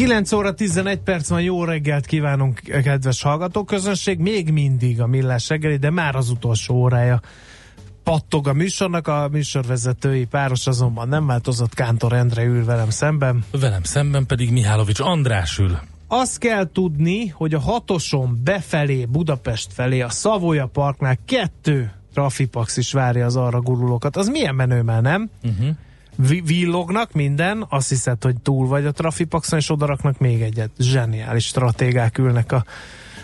[0.00, 4.18] 9 óra 11 perc van, jó reggelt kívánunk, kedves hallgatóközönség.
[4.18, 7.20] Még mindig a millás reggeli, de már az utolsó órája
[8.02, 13.44] pattog a műsornak, a műsorvezetői páros azonban nem változott, Kántor Endre ül velem szemben.
[13.50, 15.78] Velem szemben pedig Mihálovics András ül.
[16.08, 22.92] Azt kell tudni, hogy a hatoson befelé, Budapest felé, a Szavoya Parknál kettő trafipax is
[22.92, 24.16] várja az arra gurulókat.
[24.16, 25.30] Az milyen menő már, nem?
[25.42, 25.68] Uh-huh.
[26.44, 30.70] Villognak minden, azt hiszed, hogy túl vagy a trafipaxon, és odaraknak még egyet.
[30.78, 32.64] Zseniális stratégák ülnek a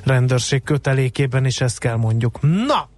[0.04, 2.40] rendőrség kötelékében, és ezt kell mondjuk.
[2.40, 2.88] Na,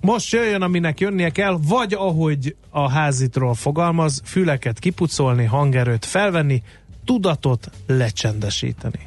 [0.00, 6.62] most jöjjön, aminek jönnie kell, vagy ahogy a házitról fogalmaz, füleket kipucolni, hangerőt felvenni,
[7.04, 9.06] tudatot lecsendesíteni.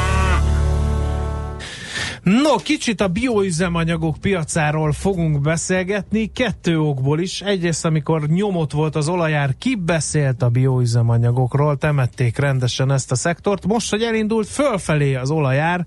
[2.23, 7.41] No, kicsit a bioüzemanyagok piacáról fogunk beszélgetni, kettő okból is.
[7.41, 13.65] Egyrészt, amikor nyomot volt az olajár, ki beszélt a bioüzemanyagokról, temették rendesen ezt a szektort.
[13.65, 15.85] Most, hogy elindult fölfelé az olajár,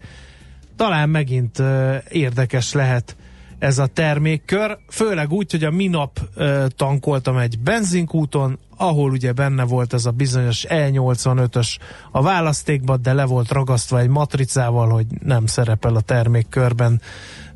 [0.76, 1.62] talán megint
[2.08, 3.16] érdekes lehet
[3.64, 9.64] ez a termékkör, főleg úgy, hogy a minap uh, tankoltam egy benzinkúton, ahol ugye benne
[9.64, 11.76] volt ez a bizonyos E85-ös
[12.10, 17.00] a választékban, de le volt ragasztva egy matricával, hogy nem szerepel a termékkörben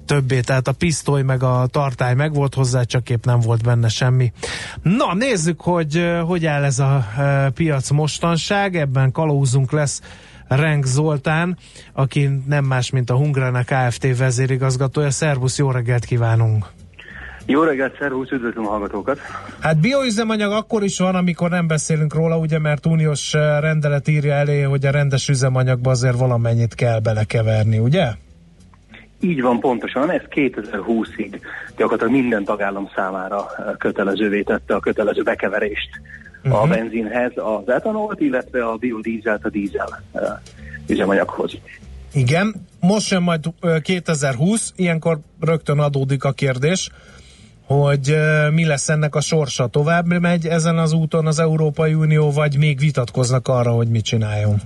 [0.05, 3.89] többé, tehát a pisztoly meg a tartály meg volt hozzá, csak épp nem volt benne
[3.89, 4.33] semmi.
[4.83, 7.07] Na, nézzük, hogy hogy áll ez a
[7.55, 10.01] piac mostanság, ebben kalózunk lesz
[10.49, 11.57] Renk Zoltán,
[11.93, 14.19] aki nem más, mint a Hungrana Kft.
[14.19, 15.11] vezérigazgatója.
[15.11, 16.67] Szervusz, jó reggelt kívánunk!
[17.47, 19.19] Jó reggelt, szervusz, üdvözlöm a hallgatókat!
[19.61, 24.63] Hát bioüzemanyag akkor is van, amikor nem beszélünk róla, ugye, mert uniós rendelet írja elé,
[24.63, 28.07] hogy a rendes üzemanyagba azért valamennyit kell belekeverni, ugye?
[29.21, 30.11] Így van, pontosan.
[30.11, 31.41] Ez 2020-ig
[31.77, 33.47] gyakorlatilag minden tagállam számára
[33.79, 35.91] kötelezővé tette a kötelező bekeverést
[36.49, 36.63] uh-huh.
[36.63, 36.75] a mhm.
[36.75, 40.03] benzinhez az etanolt, illetve a biodízelt a dízel
[40.89, 41.59] üzemanyaghoz.
[42.13, 43.45] Igen, most jön majd
[43.83, 46.91] 2020, ilyenkor rögtön adódik a kérdés,
[47.67, 48.17] hogy
[48.55, 49.67] mi lesz ennek a sorsa.
[49.67, 54.57] Tovább megy ezen az úton az Európai Unió, vagy még vitatkoznak arra, hogy mit csináljon?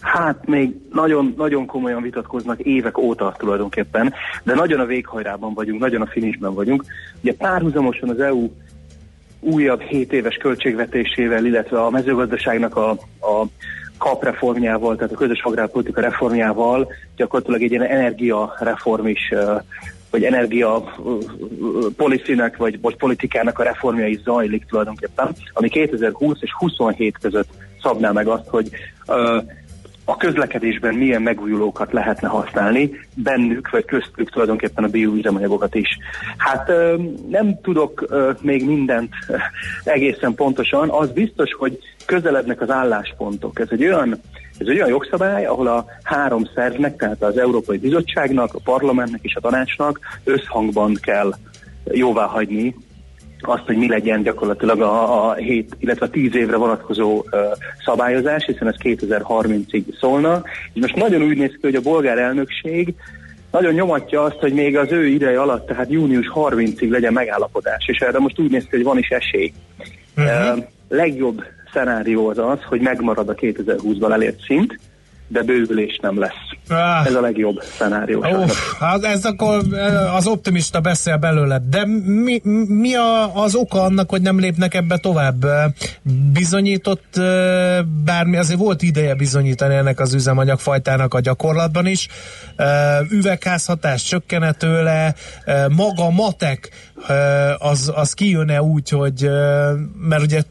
[0.00, 6.02] Hát még nagyon, nagyon komolyan vitatkoznak évek óta tulajdonképpen, de nagyon a véghajrában vagyunk, nagyon
[6.02, 6.84] a finisben vagyunk.
[7.20, 8.50] Ugye párhuzamosan az EU
[9.42, 13.46] újabb 7 éves költségvetésével, illetve a mezőgazdaságnak a, a
[13.98, 19.32] kapreformjával, tehát a közös agrárpolitika reformjával gyakorlatilag egy ilyen energiareform is,
[20.10, 20.94] vagy energia
[21.96, 27.48] policynek, vagy, vagy politikának a reformja is zajlik tulajdonképpen, ami 2020 és 27 között
[27.82, 28.68] szabná meg azt, hogy
[30.04, 35.88] a közlekedésben milyen megújulókat lehetne használni, bennük vagy köztük tulajdonképpen a bioüzemanyagokat is.
[36.36, 36.72] Hát
[37.28, 38.06] nem tudok
[38.40, 39.14] még mindent
[39.84, 43.58] egészen pontosan, az biztos, hogy közelednek az álláspontok.
[43.58, 44.20] Ez egy olyan
[44.58, 49.34] ez egy olyan jogszabály, ahol a három szervnek, tehát az Európai Bizottságnak, a Parlamentnek és
[49.34, 51.34] a Tanácsnak összhangban kell
[51.84, 52.74] jóvá hagyni
[53.46, 57.40] azt, hogy mi legyen gyakorlatilag a, a 7, illetve a 10 évre vonatkozó uh,
[57.84, 60.42] szabályozás, hiszen ez 2030-ig szólna.
[60.72, 62.94] És most nagyon úgy néz ki, hogy a bolgár elnökség
[63.50, 67.98] nagyon nyomatja azt, hogy még az ő ideje alatt, tehát június 30-ig legyen megállapodás, és
[67.98, 69.52] erre most úgy néz ki, hogy van is esély.
[70.16, 70.56] Uh-huh.
[70.56, 74.78] Uh, legjobb szenárió az az, hogy megmarad a 2020-ban elért szint,
[75.32, 76.32] de bővülés nem lesz.
[76.68, 77.06] Ah.
[77.06, 78.24] Ez a legjobb szenárió.
[78.24, 81.62] Uff, hát ez akkor eh, az optimista beszél belőle.
[81.70, 85.46] De mi, mi a, az oka annak, hogy nem lépnek ebbe tovább?
[86.32, 92.08] Bizonyított eh, bármi, azért volt ideje bizonyítani ennek az üzemanyagfajtának a gyakorlatban is.
[92.56, 95.14] Eh, üvegházhatás csökkene tőle,
[95.76, 96.70] maga matek
[97.58, 99.30] az, az kijönne úgy, hogy
[100.00, 100.42] mert ugye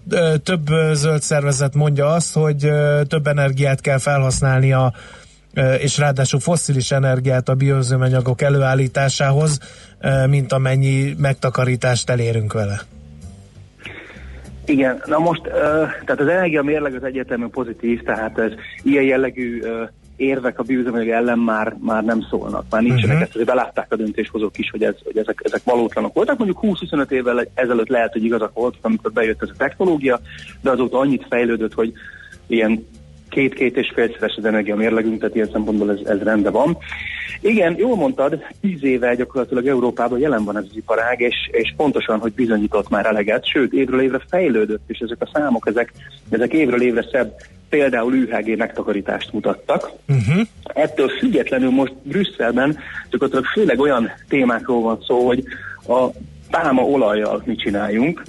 [0.44, 2.70] több zöld szervezet mondja azt, hogy
[3.08, 4.94] több energiát kell felhasználni a
[5.78, 9.60] és ráadásul fosszilis energiát a bioüzemanyagok előállításához,
[10.30, 12.82] mint amennyi megtakarítást elérünk vele.
[14.66, 15.42] Igen, na most,
[16.06, 18.52] tehát az energia mérleg az egyértelműen pozitív, tehát ez
[18.84, 19.62] ilyen jellegű
[20.22, 23.22] érvek a bioüzemanyag ellen már, már nem szólnak, már nincsenek, uh-huh.
[23.22, 26.38] ezt azért belátták a döntéshozók is, hogy, ez, hogy ezek, ezek valótlanok voltak.
[26.38, 30.20] Mondjuk 20-25 évvel ezelőtt lehet, hogy igazak voltak, amikor bejött ez a technológia,
[30.62, 31.94] de azóta annyit fejlődött, hogy
[32.48, 32.88] ilyen
[33.32, 36.78] két-két és félszeres az energia mérlegünk, tehát ilyen szempontból ez, ez rendben van.
[37.42, 42.20] Igen, jól mondtad, tíz éve gyakorlatilag Európában jelen van ez az iparág, és, és pontosan,
[42.20, 45.94] hogy bizonyított már eleget, sőt, évről évre fejlődött, és ezek a számok, ezek,
[46.30, 47.34] ezek évről évre szebb
[47.70, 49.92] például UHG megtakarítást mutattak.
[50.08, 50.48] Uh-huh.
[50.64, 52.78] Ettől függetlenül most Brüsszelben
[53.10, 55.44] gyakorlatilag főleg olyan témákról van szó, hogy
[55.88, 56.08] a
[56.50, 58.24] pálma olajjal mit csináljunk,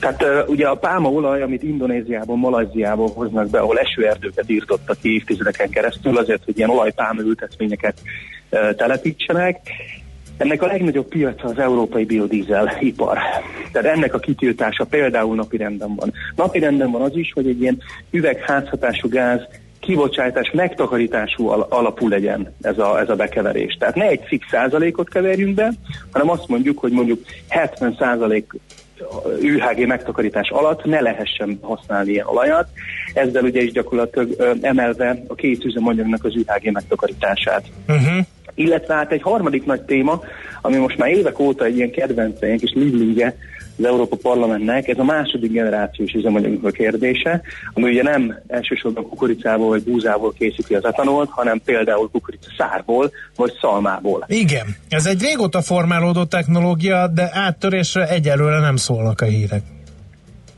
[0.00, 6.18] tehát ugye a pálmaolaj, amit Indonéziában, Malajziában hoznak be, ahol esőerdőket írtottak ki évtizedeken keresztül,
[6.18, 8.00] azért, hogy ilyen olajpálma ültetvényeket
[8.76, 9.60] telepítsenek,
[10.36, 13.18] ennek a legnagyobb piaca az európai biodízel ipar.
[13.72, 16.12] Tehát ennek a kitiltása például napirenden van.
[16.36, 17.78] Napirenden van az is, hogy egy ilyen
[18.10, 19.40] üvegházhatású gáz
[19.80, 23.76] kibocsátás megtakarítású alapú legyen ez a, ez a bekeverés.
[23.78, 25.72] Tehát ne egy fix százalékot keverjünk be,
[26.12, 28.52] hanem azt mondjuk, hogy mondjuk 70 százalék
[29.42, 32.68] UHG megtakarítás alatt ne lehessen használni ilyen olajat,
[33.14, 37.64] ezzel ugye is gyakorlatilag emelve a két üzemanyagnak az UHG megtakarítását.
[37.88, 38.26] Uh-huh.
[38.54, 40.20] Illetve hát egy harmadik nagy téma,
[40.62, 43.36] ami most már évek óta egy ilyen kedvenceink és livlinge
[43.78, 47.40] az Európa Parlamentnek, ez a második generációs üzemanyagnak a kérdése,
[47.72, 53.52] ami ugye nem elsősorban kukoricából vagy búzából készíti az etanolt, hanem például kukorica szárból vagy
[53.60, 54.24] szalmából.
[54.28, 59.62] Igen, ez egy régóta formálódó technológia, de áttörésre egyelőre nem szólnak a hírek.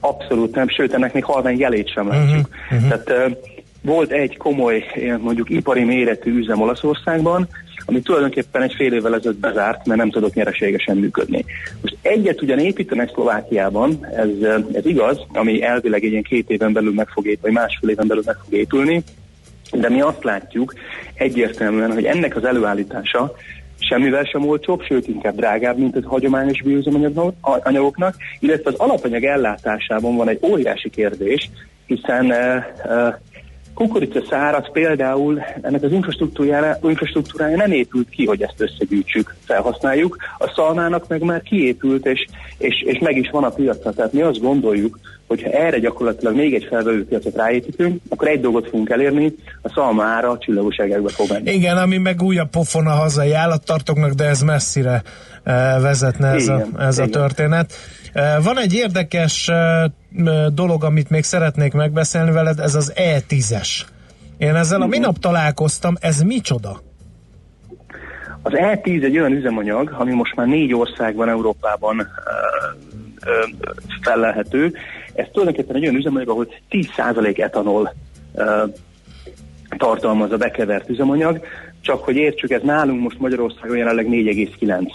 [0.00, 2.48] Abszolút nem, sőt ennek még halvány jelét sem látjuk.
[2.48, 3.04] Uh-huh, uh-huh.
[3.04, 3.36] Tehát uh,
[3.82, 4.84] volt egy komoly,
[5.20, 7.48] mondjuk ipari méretű üzem Olaszországban,
[7.84, 11.44] ami tulajdonképpen egy fél évvel ezelőtt bezárt, mert nem tudott nyereségesen működni.
[11.80, 14.28] Most egyet ugyan építenek Szlovákiában, ez,
[14.72, 18.06] ez igaz, ami elvileg egy ilyen két éven belül meg fog épülni, vagy másfél éven
[18.06, 19.02] belül meg fog épülni,
[19.72, 20.74] de mi azt látjuk
[21.14, 23.34] egyértelműen, hogy ennek az előállítása
[23.78, 30.28] semmivel sem olcsóbb, sőt inkább drágább, mint az hagyományos bioüzemanyagoknak, illetve az alapanyag ellátásában van
[30.28, 31.50] egy óriási kérdés,
[31.86, 33.14] hiszen uh, uh,
[33.80, 40.16] kukorica szárat például ennek az infrastruktúrája, infrastruktúrája nem épült ki, hogy ezt összegyűjtsük, felhasználjuk.
[40.38, 42.26] A szalmának meg már kiépült, és,
[42.58, 43.92] és, és meg is van a piaca.
[43.92, 48.40] Tehát mi azt gondoljuk, hogy ha erre gyakorlatilag még egy felvevő piacot ráépítünk, akkor egy
[48.40, 51.50] dolgot fogunk elérni, a szalma ára a csillagosságokba fog menni.
[51.50, 55.02] Igen, ami meg újabb pofon a hazai állattartóknak, de ez messzire
[55.46, 55.52] uh,
[55.82, 57.08] vezetne ez, igen, a, ez igen.
[57.08, 57.74] a történet.
[58.42, 59.50] Van egy érdekes
[60.52, 63.68] dolog, amit még szeretnék megbeszélni veled, ez az E10-es.
[64.38, 64.90] Én ezzel a mhm.
[64.90, 66.80] minap találkoztam, ez micsoda?
[68.42, 72.06] Az E10 egy olyan üzemanyag, ami most már négy országban Európában uh,
[73.26, 74.72] uh, felelhető.
[75.14, 77.94] Ez tulajdonképpen egy olyan üzemanyag, ahol 10% etanol
[78.32, 78.44] uh,
[79.78, 81.40] tartalmaz a bekevert üzemanyag,
[81.80, 84.92] csak hogy értsük, ez nálunk most Magyarországon jelenleg 4,9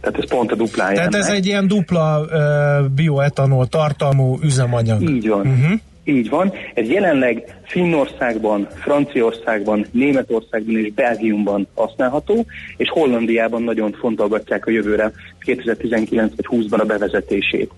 [0.00, 0.94] tehát ez pont a duplája.
[0.94, 1.28] Tehát ennek.
[1.28, 5.02] ez egy ilyen dupla uh, bioetanol tartalmú üzemanyag.
[5.02, 5.46] Így van.
[5.46, 5.78] Uh-huh.
[6.04, 6.52] Így van.
[6.74, 16.32] Ez jelenleg Finnországban, Franciaországban, Németországban és Belgiumban használható, és Hollandiában nagyon fontolgatják a jövőre 2019
[16.36, 17.70] vagy 20-ban a bevezetését.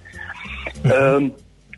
[0.84, 1.22] Uh-huh.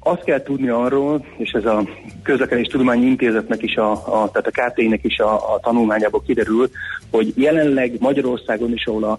[0.01, 1.89] azt kell tudni arról, és ez a
[2.23, 6.71] közlekedés tudományi intézetnek is, a, a, tehát a KT-nek is a, a tanulmányából kiderül,
[7.11, 9.19] hogy jelenleg Magyarországon is, ahol a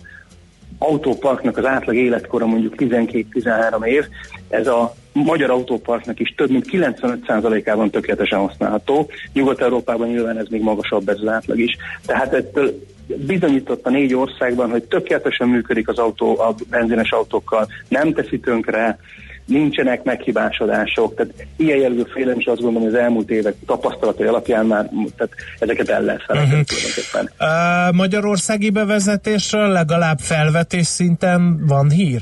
[0.77, 4.05] autóparknak az átlag életkora mondjuk 12-13 év,
[4.49, 9.09] ez a magyar autóparknak is több mint 95%-ában tökéletesen használható.
[9.33, 11.77] Nyugat-Európában nyilván ez még magasabb ez az átlag is.
[12.05, 18.13] Tehát ettől bizonyított a négy országban, hogy tökéletesen működik az autó a benzines autókkal, nem
[18.13, 18.99] teszi tönkre,
[19.45, 24.65] nincsenek meghibásodások, tehát ilyen jellegű félelem is azt gondolom, hogy az elmúlt évek tapasztalatai alapján
[24.65, 26.77] már tehát ezeket el lehet felejteni uh-huh.
[26.77, 27.29] tulajdonképpen.
[27.39, 32.21] Uh, magyarországi bevezetésről legalább felvetés szinten van hír?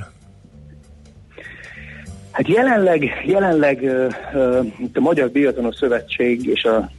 [2.32, 6.92] Hát jelenleg, jelenleg uh, a Magyar Biatonos Szövetség és a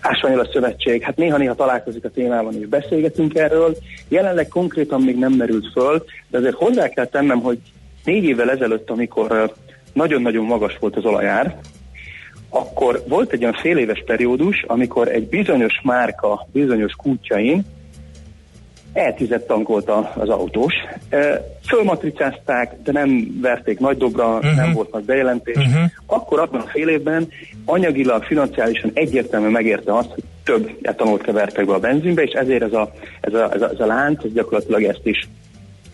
[0.00, 3.76] Ásványola Szövetség, hát néha-néha találkozik a témában és beszélgetünk erről.
[4.08, 7.58] Jelenleg konkrétan még nem merült föl, de azért hozzá kell tennem, hogy
[8.04, 9.52] négy évvel ezelőtt, amikor
[9.92, 11.58] nagyon-nagyon magas volt az olajár,
[12.48, 17.64] akkor volt egy olyan fél éves periódus, amikor egy bizonyos márka, bizonyos kútjain
[18.94, 20.74] eltizett tankolta az autós.
[21.66, 24.56] Fölmatricázták, de nem verték nagy dobra, uh-huh.
[24.56, 25.56] nem volt nagy bejelentés.
[25.56, 25.90] Uh-huh.
[26.06, 27.28] Akkor abban a fél évben
[27.64, 32.72] anyagilag, financiálisan egyértelműen megérte azt, hogy több etanolt kevertek be a benzinbe, és ezért ez
[32.72, 35.28] a, ez a, ez a, ez a lánc ez gyakorlatilag ezt is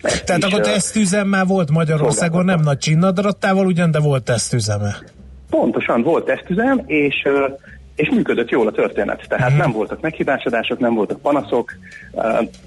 [0.01, 4.95] Tehát akkor tesztüzemmel volt Magyarországon, nem nagy csinnadrattával ugyan, de volt tesztüzeme.
[5.49, 7.15] Pontosan, volt tesztüzem, és
[8.01, 9.25] és működött jól a történet.
[9.27, 9.65] Tehát uh-huh.
[9.65, 11.71] nem voltak meghibásodások, nem voltak panaszok,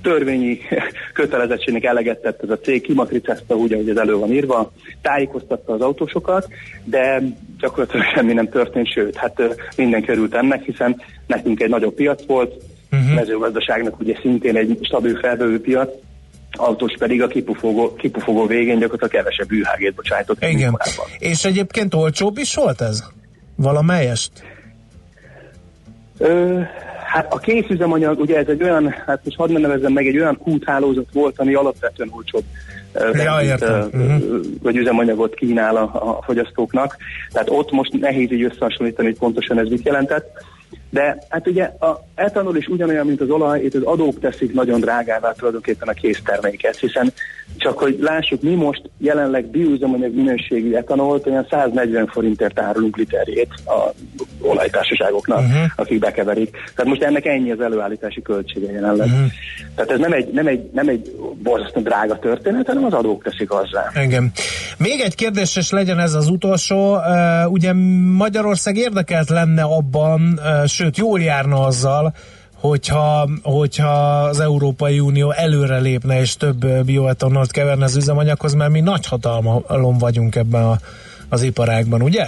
[0.03, 0.59] törvényi
[1.13, 4.73] kötelezettségnek eleget tett ez a cég, kimatricázta úgy, ahogy ez elő van írva,
[5.03, 6.49] tájékoztatta az autósokat,
[6.85, 7.23] de
[7.59, 9.43] gyakorlatilag semmi nem történt, sőt, hát
[9.77, 12.55] minden került ennek, hiszen nekünk egy nagyobb piac volt,
[12.93, 13.15] uh-huh.
[13.15, 15.91] mezőgazdaságnak ugye szintén egy stabil felvevő piac,
[16.57, 20.45] autós pedig a kipufogó, kipufogó végén gyakorlatilag kevesebb űrhágét bocsájtott.
[20.45, 20.79] Igen.
[21.19, 23.05] És egyébként olcsóbb is volt ez?
[23.57, 24.31] Valamelyest?
[26.19, 26.61] Ö,
[27.07, 31.07] hát a készüzemanyag, ugye ez egy olyan, hát most hadd nevezzem meg, egy olyan kúthálózat
[31.13, 32.45] volt, ami alapvetően olcsóbb
[32.95, 34.41] ja, uh-huh.
[34.63, 36.97] vagy üzemanyagot kínál a, a fogyasztóknak.
[37.33, 40.45] Tehát ott most nehéz így összehasonlítani, hogy pontosan ez mit jelentett.
[40.95, 44.81] De hát ugye a etanol is ugyanolyan, mint az olaj, itt az adók teszik nagyon
[44.81, 47.13] drágává tulajdonképpen a készterméket, hiszen
[47.57, 53.91] csak hogy lássuk, mi most jelenleg bioüzemanyag minőségű etanolt olyan 140 forintért árulunk literjét a
[54.45, 55.71] olajtársaságoknak, uh-huh.
[55.77, 56.51] akik bekeverik.
[56.51, 59.07] Tehát most ennek ennyi az előállítási költsége jelenleg.
[59.07, 59.27] Uh-huh.
[59.75, 63.51] Tehát ez nem egy, nem egy, nem egy borzasztó drága történet, hanem az adók teszik
[63.51, 63.91] azzá.
[63.95, 64.31] Engem.
[64.79, 66.97] Még egy kérdés, és legyen ez az utolsó.
[66.97, 67.73] Uh, ugye
[68.17, 72.15] Magyarország érdekelt lenne abban, uh, sőt jól járna azzal,
[72.55, 78.81] hogyha, hogyha az Európai Unió előre lépne és több bioetanolt keverne az üzemanyaghoz, mert mi
[78.81, 80.77] nagy hatalmalom vagyunk ebben a,
[81.29, 82.27] az iparágban, ugye?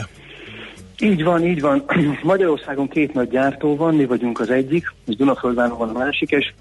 [1.00, 1.84] Így van, így van.
[2.22, 6.52] Magyarországon két nagy gyártó van, mi vagyunk az egyik, és Dunaföldváron van a másik, és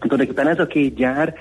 [0.00, 1.34] tulajdonképpen ez a két gyár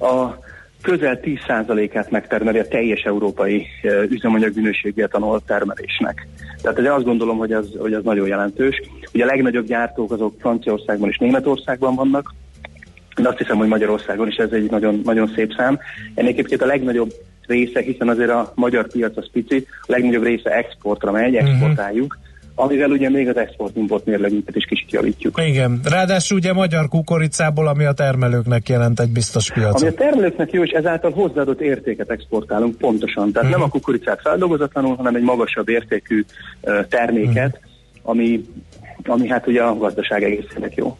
[0.00, 0.46] a
[0.82, 3.66] közel 10%-át megtermeli a teljes európai
[4.08, 6.26] üzemanyag minőségű etanol termelésnek.
[6.62, 8.80] Tehát azt gondolom, hogy az, hogy az nagyon jelentős.
[9.12, 12.34] Ugye a legnagyobb gyártók azok Franciaországban és Németországban vannak,
[13.22, 15.78] de azt hiszem, hogy Magyarországon is ez egy nagyon, nagyon szép szám.
[16.14, 17.12] Ennek egyébként a legnagyobb
[17.46, 21.46] része, hiszen azért a magyar piac az pici, a legnagyobb része exportra megy, mhm.
[21.46, 22.26] exportáljuk, uh-huh
[22.60, 25.40] amivel ugye még az export-import mérlegünket is kicsit javítjuk.
[25.46, 29.80] Igen, ráadásul ugye magyar kukoricából, ami a termelőknek jelent egy biztos piacot.
[29.80, 33.32] Ami a termelőknek jó, és ezáltal hozzáadott értéket exportálunk pontosan.
[33.32, 33.50] Tehát uh-huh.
[33.50, 36.24] nem a kukoricát feldolgozatlanul, hanem egy magasabb értékű
[36.60, 38.10] uh, terméket, uh-huh.
[38.10, 38.40] ami,
[39.06, 40.96] ami hát ugye a gazdaság egészének jó.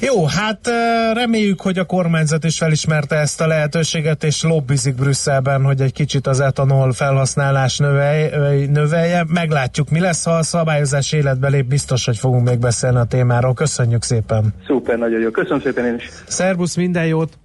[0.00, 0.70] Jó, hát
[1.12, 6.26] reméljük, hogy a kormányzat is felismerte ezt a lehetőséget, és lobbizik Brüsszelben, hogy egy kicsit
[6.26, 9.24] az etanol felhasználás növelj, növelje.
[9.28, 13.54] Meglátjuk, mi lesz, ha a szabályozás életbe lép, biztos, hogy fogunk még beszélni a témáról.
[13.54, 14.54] Köszönjük szépen!
[14.66, 15.30] Szuper, nagyon jó.
[15.30, 16.08] Köszönöm szépen én is!
[16.26, 17.38] Szerbusz, minden jót!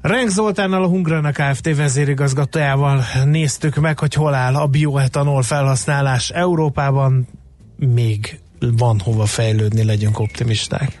[0.00, 1.76] Renk Zoltánnal a Hungrana Kft.
[1.76, 7.28] vezérigazgatójával néztük meg, hogy hol áll a bioetanol felhasználás Európában.
[7.76, 11.00] Még van hova fejlődni, legyünk optimisták.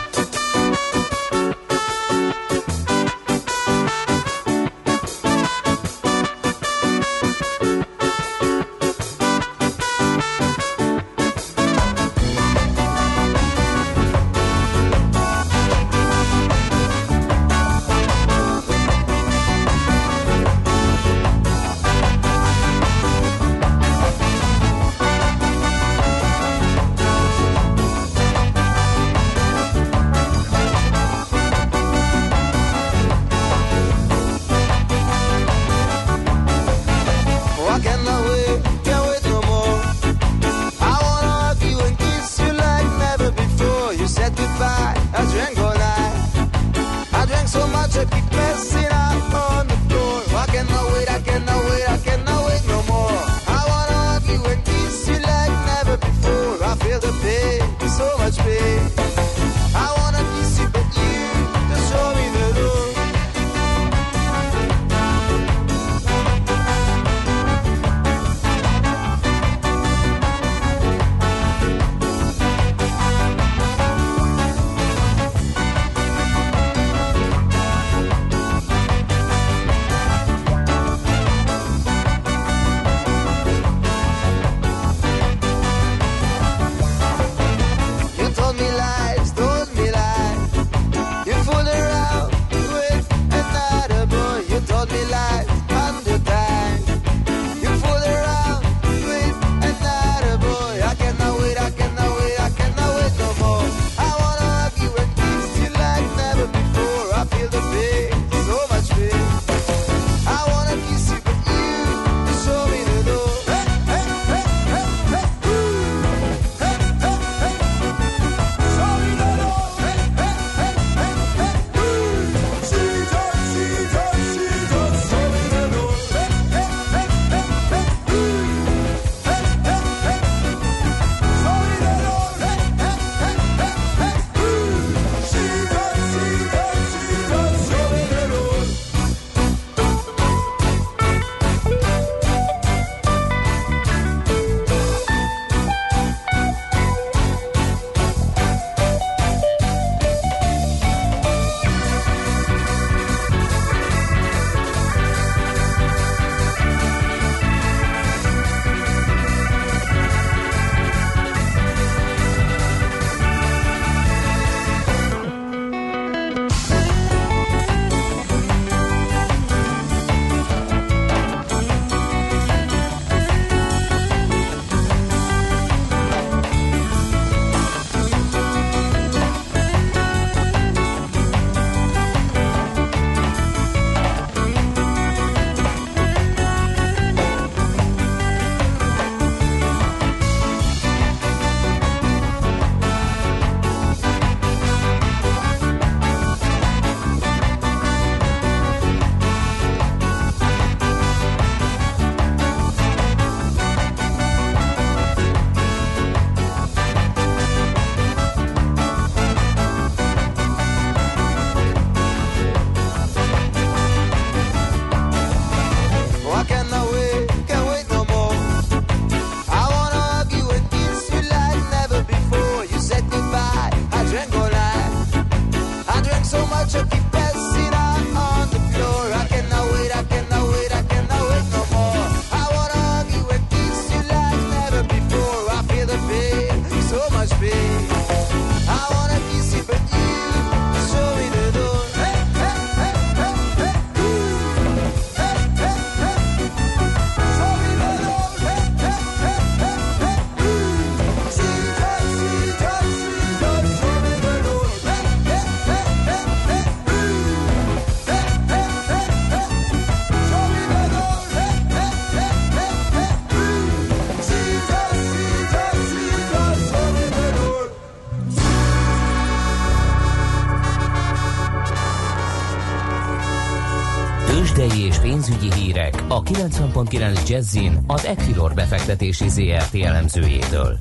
[276.41, 280.77] 90.9 Jazzin az Equilor befektetési ZRT elemzőjétől.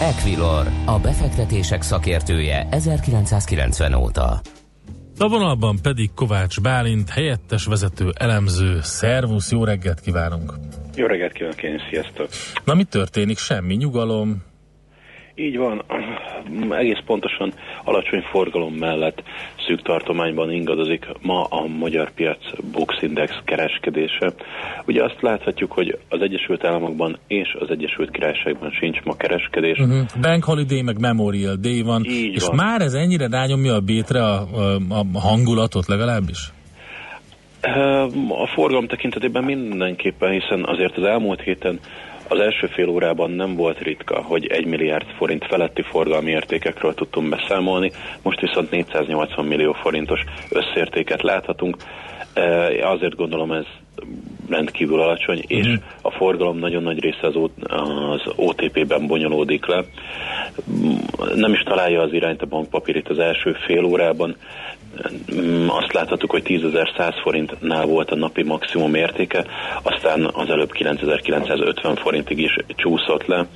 [0.00, 4.40] Equilor, a befektetések szakértője 1990 óta.
[5.18, 8.78] A vonalban pedig Kovács Bálint, helyettes vezető elemző.
[8.80, 10.52] Szervusz, jó reggelt kívánunk!
[10.96, 12.28] Jó reggelt kívánok én, sziasztok!
[12.64, 13.38] Na mi történik?
[13.38, 14.42] Semmi nyugalom,
[15.34, 15.84] így van,
[16.82, 19.22] egész pontosan alacsony forgalom mellett
[19.66, 22.38] szűk tartományban ingadozik ma a magyar piac
[22.72, 24.32] Bux Index kereskedése.
[24.86, 29.78] Ugye azt láthatjuk, hogy az Egyesült Államokban és az Egyesült Királyságban sincs ma kereskedés.
[29.78, 30.04] Uh-huh.
[30.20, 32.56] Bank Holiday meg Memorial Day van, Így és van.
[32.56, 34.40] már ez ennyire rányomja a bétre a,
[34.88, 36.52] a, a hangulatot legalábbis?
[38.28, 41.80] A forgalom tekintetében mindenképpen, hiszen azért az elmúlt héten
[42.28, 47.28] az első fél órában nem volt ritka, hogy 1 milliárd forint feletti forgalmi értékekről tudtunk
[47.28, 47.90] beszámolni,
[48.22, 51.76] most viszont 480 millió forintos összértéket láthatunk.
[52.82, 53.66] Azért gondolom ez
[54.48, 55.74] rendkívül alacsony, és Mhm.
[56.02, 57.34] a forgalom nagyon nagy része az,
[58.10, 59.84] az OTP-ben bonyolódik le.
[61.34, 64.36] Nem is találja az irányt a bankpapír itt az első fél órában.
[65.34, 69.44] Mm, Azt láthattuk, hogy 10.100 forintnál volt a napi maximum értéke,
[69.82, 73.46] aztán az előbb 9.950 forintig is csúszott le.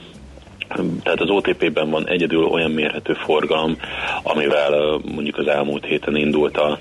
[1.02, 3.76] Tehát az OTP-ben van egyedül olyan mérhető forgalom,
[4.22, 6.78] amivel mondjuk az elmúlt héten indult a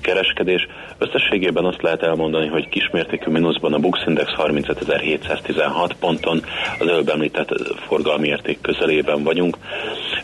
[0.00, 0.66] kereskedés.
[0.98, 6.42] Összességében azt lehet elmondani, hogy kismértékű mínuszban a Bux Index 35.716 ponton,
[6.78, 7.48] az előbb említett
[7.86, 9.56] forgalmi érték közelében vagyunk.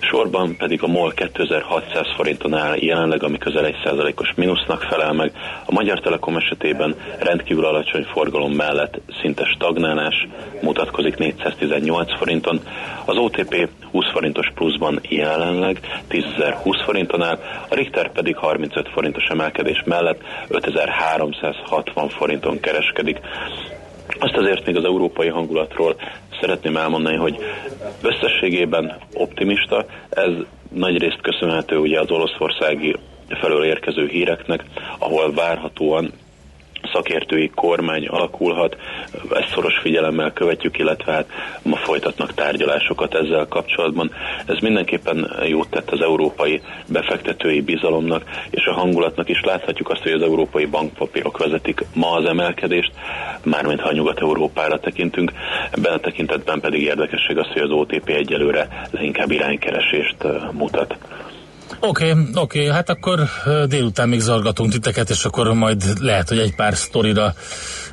[0.01, 5.33] Sorban pedig a MOL 2600 forinton áll jelenleg, ami közel 1%-os mínusznak felel meg.
[5.67, 10.29] A Magyar Telekom esetében rendkívül alacsony forgalom mellett szinte stagnálás
[10.63, 12.61] mutatkozik 418 forinton.
[13.05, 17.39] Az OTP 20 forintos pluszban jelenleg 10.020 forinton áll,
[17.69, 23.21] a Richter pedig 35 forintos emelkedés mellett 5360 forinton kereskedik.
[24.19, 25.97] Azt azért még az európai hangulatról
[26.41, 27.39] szeretném elmondani, hogy
[28.03, 30.33] összességében optimista, ez
[30.73, 32.97] nagyrészt köszönhető ugye az oroszországi
[33.29, 34.65] felől érkező híreknek,
[34.99, 36.13] ahol várhatóan
[36.93, 38.77] szakértői kormány alakulhat,
[39.31, 41.27] ezt szoros figyelemmel követjük, illetve hát
[41.63, 44.11] ma folytatnak tárgyalásokat ezzel kapcsolatban.
[44.47, 50.13] Ez mindenképpen jót tett az európai befektetői bizalomnak, és a hangulatnak is láthatjuk azt, hogy
[50.13, 52.93] az európai bankpapírok vezetik ma az emelkedést,
[53.45, 55.33] mármint ha Nyugat-Európára tekintünk.
[55.71, 60.97] Ebben a tekintetben pedig érdekesség az, hogy az OTP egyelőre leginkább iránykeresést ö, mutat.
[61.87, 63.21] Oké, okay, oké, okay, hát akkor
[63.69, 67.33] délután még zargatunk titeket, és akkor majd lehet, hogy egy pár sztorira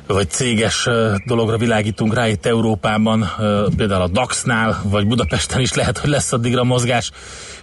[0.06, 0.88] vagy céges
[1.26, 3.24] dologra világítunk rá itt Európában,
[3.76, 7.10] például a DAX-nál, vagy Budapesten is lehet, hogy lesz addigra mozgás.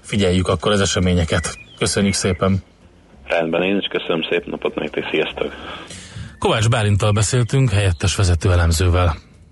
[0.01, 1.57] Figyeljük akkor az eseményeket.
[1.77, 2.63] Köszönjük szépen!
[3.25, 5.53] Rendben, én is köszönöm szép napot nektek, sziasztok!
[6.39, 9.15] Kovács Bálintal beszéltünk, helyettes vezető elemzővel.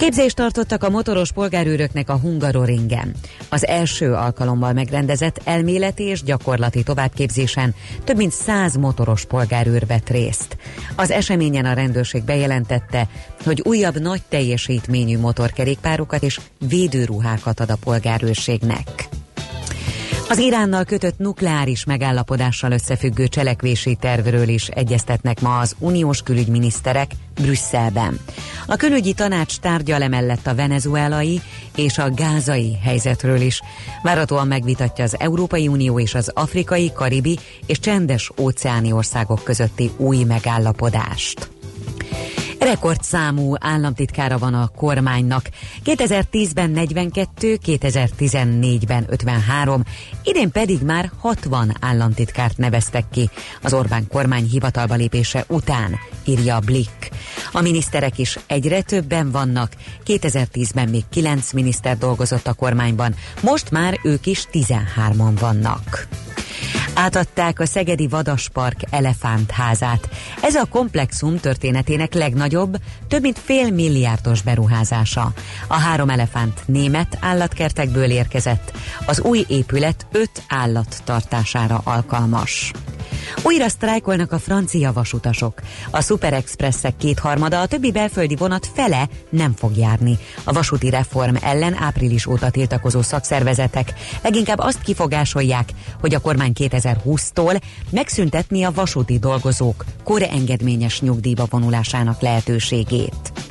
[0.00, 3.14] Képzést tartottak a motoros polgárőröknek a Hungaroringen.
[3.48, 10.56] Az első alkalommal megrendezett elméleti és gyakorlati továbbképzésen több mint száz motoros polgárőr vett részt.
[10.96, 13.08] Az eseményen a rendőrség bejelentette,
[13.44, 19.08] hogy újabb nagy teljesítményű motorkerékpárokat és védőruhákat ad a polgárőrségnek.
[20.30, 28.18] Az Iránnal kötött nukleáris megállapodással összefüggő cselekvési tervről is egyeztetnek ma az uniós külügyminiszterek Brüsszelben.
[28.66, 31.40] A külügyi tanács tárgyal emellett a venezuelai
[31.76, 33.60] és a gázai helyzetről is.
[34.02, 40.24] Várhatóan megvitatja az Európai Unió és az afrikai, karibi és csendes óceáni országok közötti új
[40.24, 41.59] megállapodást.
[42.60, 45.48] Rekordszámú államtitkára van a kormánynak.
[45.84, 49.82] 2010-ben 42, 2014-ben 53,
[50.22, 53.30] idén pedig már 60 államtitkárt neveztek ki
[53.62, 57.10] az Orbán kormány hivatalba lépése után, írja Blick.
[57.52, 59.72] A miniszterek is egyre többen vannak.
[60.06, 66.08] 2010-ben még 9 miniszter dolgozott a kormányban, most már ők is 13-an vannak.
[66.94, 70.08] Átadták a Szegedi Vadaspark elefántházát.
[70.42, 72.76] Ez a komplexum történetének legnagyobb,
[73.08, 75.32] több mint fél milliárdos beruházása.
[75.68, 78.72] A három elefánt német állatkertekből érkezett.
[79.06, 82.72] Az új épület öt állat tartására alkalmas.
[83.42, 85.60] Újra sztrájkolnak a francia vasutasok.
[85.90, 90.18] A Super Expressek kétharmada, a többi belföldi vonat fele nem fog járni.
[90.44, 95.68] A vasúti reform ellen április óta tiltakozó szakszervezetek leginkább azt kifogásolják,
[96.00, 103.49] hogy a kormány 2020-tól megszüntetni a vasúti dolgozók korengedményes nyugdíjba vonulásának lehetőségét.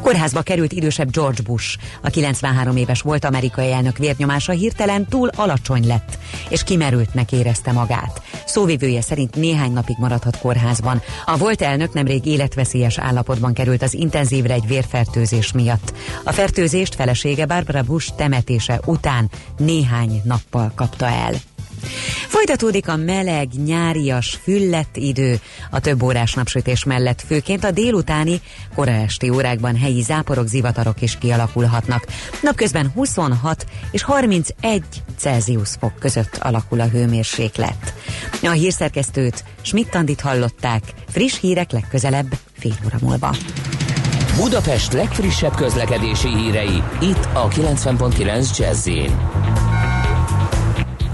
[0.00, 1.78] Kórházba került idősebb George Bush.
[2.02, 8.22] A 93 éves volt amerikai elnök vérnyomása hirtelen túl alacsony lett, és kimerültnek érezte magát.
[8.46, 11.02] Szóvivője szerint néhány napig maradhat kórházban.
[11.24, 15.92] A volt elnök nemrég életveszélyes állapotban került az intenzívre egy vérfertőzés miatt.
[16.24, 21.32] A fertőzést felesége Barbara Bush temetése után néhány nappal kapta el.
[22.28, 28.40] Folytatódik a meleg, nyárias, füllett idő a több órás napsütés mellett, főként a délutáni,
[28.74, 32.06] kora esti órákban helyi záporok, zivatarok is kialakulhatnak.
[32.42, 34.82] Napközben 26 és 31
[35.18, 37.94] Celsius fok között alakul a hőmérséklet.
[38.42, 43.36] A hírszerkesztőt Schmidt-Tandit hallották, friss hírek legközelebb fél óra múlva.
[44.36, 48.88] Budapest legfrissebb közlekedési hírei, itt a 90.9 jazz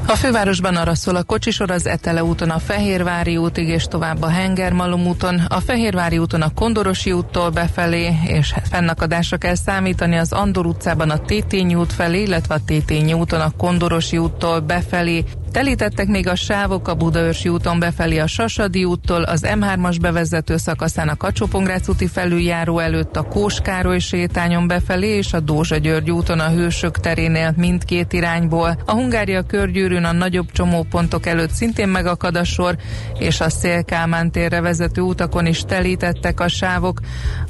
[0.07, 4.29] a fővárosban arra szól a kocsisor az Etele úton a Fehérvári útig és tovább a
[4.29, 10.67] Hengermalom úton, a Fehérvári úton a Kondorosi úttól befelé, és fennakadásra kell számítani az Andor
[10.67, 16.29] utcában a Tétényi út felé, illetve a Tétényi úton a Kondorosi úttól befelé, Telítettek még
[16.29, 21.49] a sávok a Budaörsi úton befelé a Sasadi úttól, az M3-as bevezető szakaszán a kacsó
[21.87, 27.55] úti felüljáró előtt a Kóskároly sétányon befelé és a Dózsa György úton a Hősök terénél
[27.57, 28.83] mindkét irányból.
[28.87, 32.77] A Hungária körgyűrűn a nagyobb csomópontok előtt szintén megakad a sor,
[33.19, 37.01] és a Szélkámán térre vezető utakon is telítettek a sávok.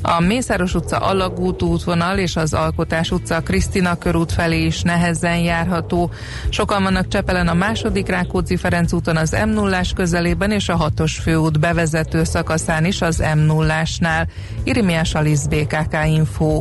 [0.02, 6.10] A Mészáros utca Alagút útvonal és az Alkotás utca Krisztina körút felé is nehezen járható.
[6.48, 11.12] Sokan vannak Csepelen a második második Rákóczi-Ferenc úton az m 0 közelében és a 6-os
[11.22, 14.28] főút bevezető szakaszán is az m 0 nál
[14.64, 16.60] Irimiás Alisz BKK Info.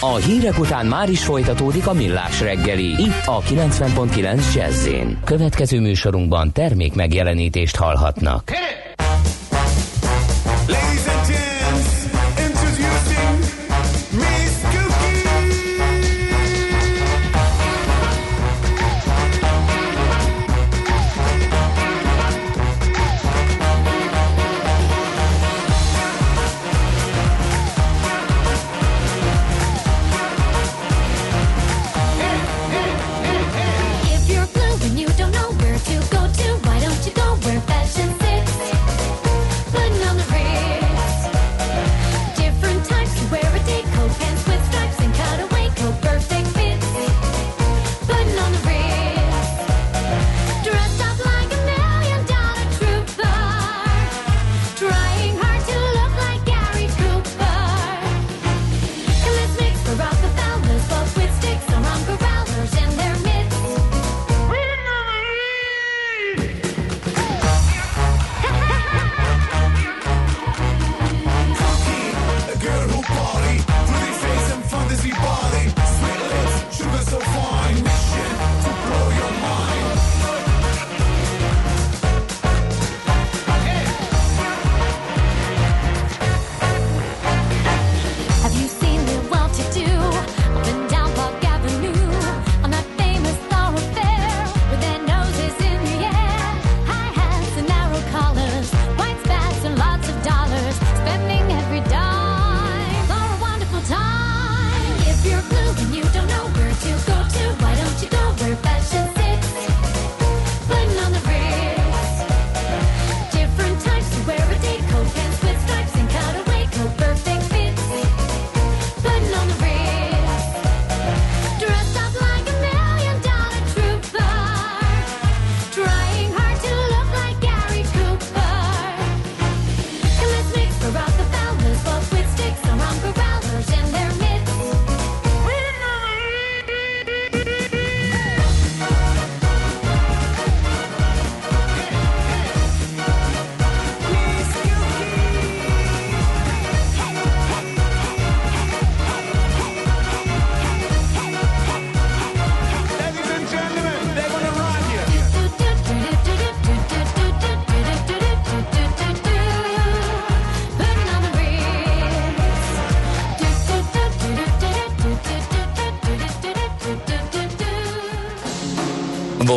[0.00, 4.88] A hírek után már is folytatódik a millás reggeli, itt a 90.9 jazz
[5.24, 8.50] Következő műsorunkban termék megjelenítést hallhatnak.
[8.50, 9.05] Ladies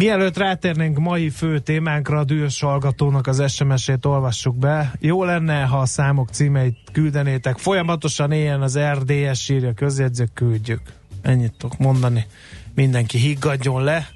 [0.00, 4.92] Mielőtt rátérnénk mai fő témánkra, a dühös hallgatónak az SMS-ét olvassuk be.
[4.98, 7.58] Jó lenne, ha a számok címeit küldenétek.
[7.58, 10.80] Folyamatosan éljen az RDS írja közjegyzők, küldjük.
[11.22, 12.26] Ennyit tudok mondani.
[12.74, 14.08] Mindenki higgadjon le,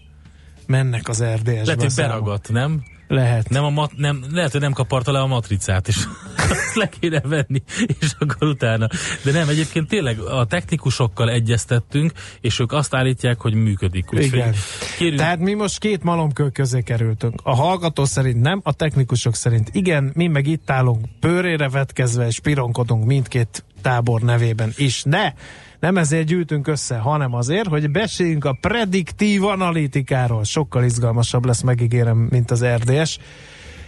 [0.66, 1.52] mennek az RDS-be.
[1.52, 2.82] Lehet, hogy beragadt, nem?
[3.14, 3.48] Lehet.
[3.48, 5.96] Nem a mat, nem, lehet, hogy nem kaparta le a matricát, és
[6.36, 7.62] azt le kéne venni,
[8.00, 8.88] és akkor utána.
[9.24, 14.12] De nem, egyébként tényleg a technikusokkal egyeztettünk, és ők azt állítják, hogy működik.
[14.12, 14.54] Úgyhogy Igen.
[14.98, 17.40] Kérünk, Tehát mi most két malomkő közé kerültünk.
[17.42, 22.40] A hallgató szerint nem, a technikusok szerint igen, mi meg itt állunk pőrére vetkezve, és
[22.40, 25.02] pironkodunk mindkét tábor nevében is.
[25.02, 25.32] Ne!
[25.80, 30.44] Nem ezért gyűjtünk össze, hanem azért, hogy beszéljünk a prediktív analitikáról.
[30.44, 33.18] Sokkal izgalmasabb lesz, megígérem, mint az RDS.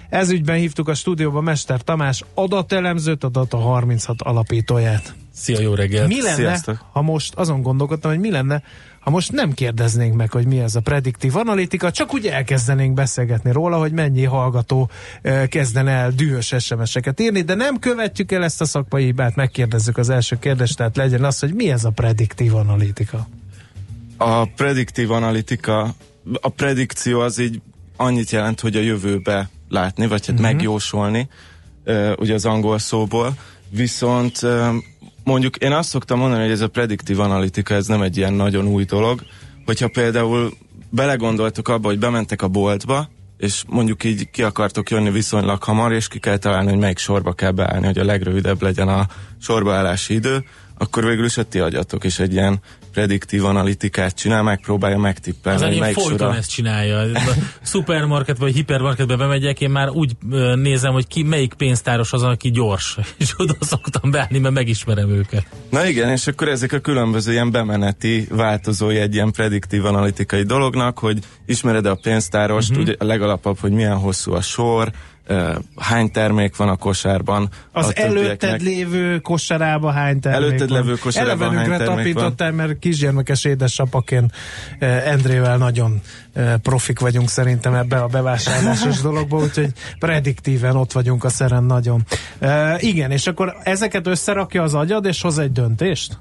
[0.09, 5.15] Ez ügyben hívtuk a stúdióba Mester Tamás adatelemzőt, a Data 36 alapítóját.
[5.35, 6.09] Szia, jó reggelt!
[6.09, 6.85] Mi lenne, Sziasztok.
[6.93, 8.63] ha most, azon gondolkodtam, hogy mi lenne,
[9.01, 13.53] ha most nem kérdeznénk meg, hogy mi ez a prediktív analitika, csak úgy elkezdenénk beszélgetni
[13.53, 14.91] róla, hogy mennyi hallgató
[15.23, 19.99] eh, kezdene el dühös SMS-eket írni, de nem követjük el ezt a szakmai hibát, megkérdezzük
[19.99, 23.29] az első kérdést, tehát legyen az, hogy mi ez a prediktív analitika.
[24.17, 25.95] A prediktív analitika,
[26.41, 27.61] a predikció az így
[27.97, 30.53] annyit jelent, hogy a jövőbe látni, vagy hát uh-huh.
[30.53, 31.29] megjósolni,
[32.17, 33.35] ugye az angol szóból,
[33.69, 34.41] viszont
[35.25, 38.67] mondjuk én azt szoktam mondani, hogy ez a prediktív analitika, ez nem egy ilyen nagyon
[38.67, 39.23] új dolog,
[39.65, 40.53] hogyha például
[40.91, 46.09] belegondoltok abba, hogy bementek a boltba, és mondjuk így ki akartok jönni viszonylag hamar, és
[46.09, 49.07] ki kell találni, hogy melyik sorba kell beállni, hogy a legrövidebb legyen a
[49.41, 50.45] sorbaállási idő,
[50.79, 52.61] akkor végül is a ti agyatok is egy ilyen
[52.97, 56.37] prediktív analitikát csinál, megpróbálja megtippelni, Az enyém folyton sora.
[56.37, 56.99] ezt csinálja.
[56.99, 60.13] A szupermarket vagy hipermarketbe bemegyek, én már úgy
[60.55, 62.97] nézem, hogy ki melyik pénztáros az, aki gyors.
[63.19, 65.47] És oda szoktam beállni, mert megismerem őket.
[65.71, 70.99] Na igen, és akkor ezek a különböző ilyen bemeneti változói egy ilyen prediktív analitikai dolognak,
[70.99, 72.85] hogy ismered a pénztárost, uh-huh.
[72.85, 74.93] ugye a legalapabb, hogy milyen hosszú a sor,
[75.77, 77.49] hány termék van a kosárban.
[77.73, 80.99] Az a előtted lévő kosarába hány termék Előtted van?
[81.01, 84.33] kosarában Elevenünkre hány termék tapintottál, mert kisgyermekes édesapaként
[84.79, 86.01] eh, Endrével nagyon
[86.33, 92.05] eh, profik vagyunk szerintem ebbe a bevásárlásos dologba, úgyhogy prediktíven ott vagyunk a szeren nagyon.
[92.79, 96.19] Igen, és akkor ezeket összerakja az agyad, és hoz egy döntést?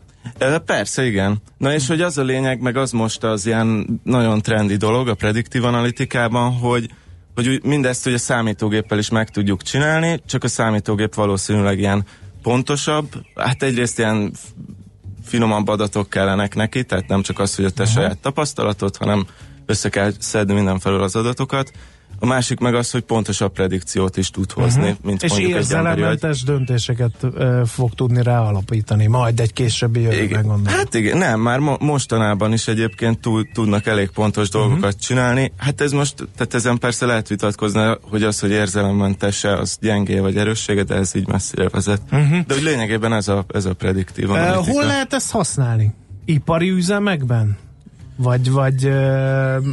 [0.66, 1.42] Persze, igen.
[1.58, 5.14] Na és hogy az a lényeg, meg az most az ilyen nagyon trendi dolog a
[5.14, 6.90] prediktív analitikában, hogy
[7.36, 12.06] hogy mindezt ugye számítógéppel is meg tudjuk csinálni, csak a számítógép valószínűleg ilyen
[12.42, 13.08] pontosabb.
[13.36, 14.32] Hát egyrészt ilyen
[15.24, 19.26] finomabb adatok kellenek neki, tehát nem csak az, hogy a te saját tapasztalatod, hanem
[19.66, 21.72] össze kell szedni mindenfelől az adatokat.
[22.20, 24.98] A másik meg az, hogy pontosabb predikciót is tud hozni, uh-huh.
[25.04, 30.66] mint És mondjuk egy emberi döntéseket uh, fog tudni ráalapítani, majd egy későbbi jövőben gondolom.
[30.66, 34.86] Hát igen, nem, már mo- mostanában is egyébként túl, tudnak elég pontos dolgokat Mhm.
[34.86, 35.02] uh-huh.
[35.02, 35.52] csinálni.
[35.58, 40.38] Hát ez most, tehát ezen persze lehet vitatkozni, hogy az, hogy érzelemmentese, az gyengé vagy
[40.38, 42.02] erőssége, de ez így messzire vezet.
[42.12, 42.46] Uh-huh.
[42.46, 45.94] De hogy lényegében ez a, ez a prediktív Uh, hol lehet ezt használni?
[46.26, 47.58] Ipari üzemekben?
[48.16, 48.86] Vagy, vagy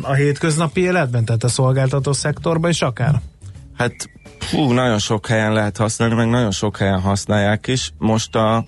[0.03, 3.21] a hétköznapi életben, tehát a szolgáltató szektorban is akár?
[3.77, 4.11] Hát
[4.51, 7.93] hú, nagyon sok helyen lehet használni, meg nagyon sok helyen használják is.
[7.99, 8.65] Most a,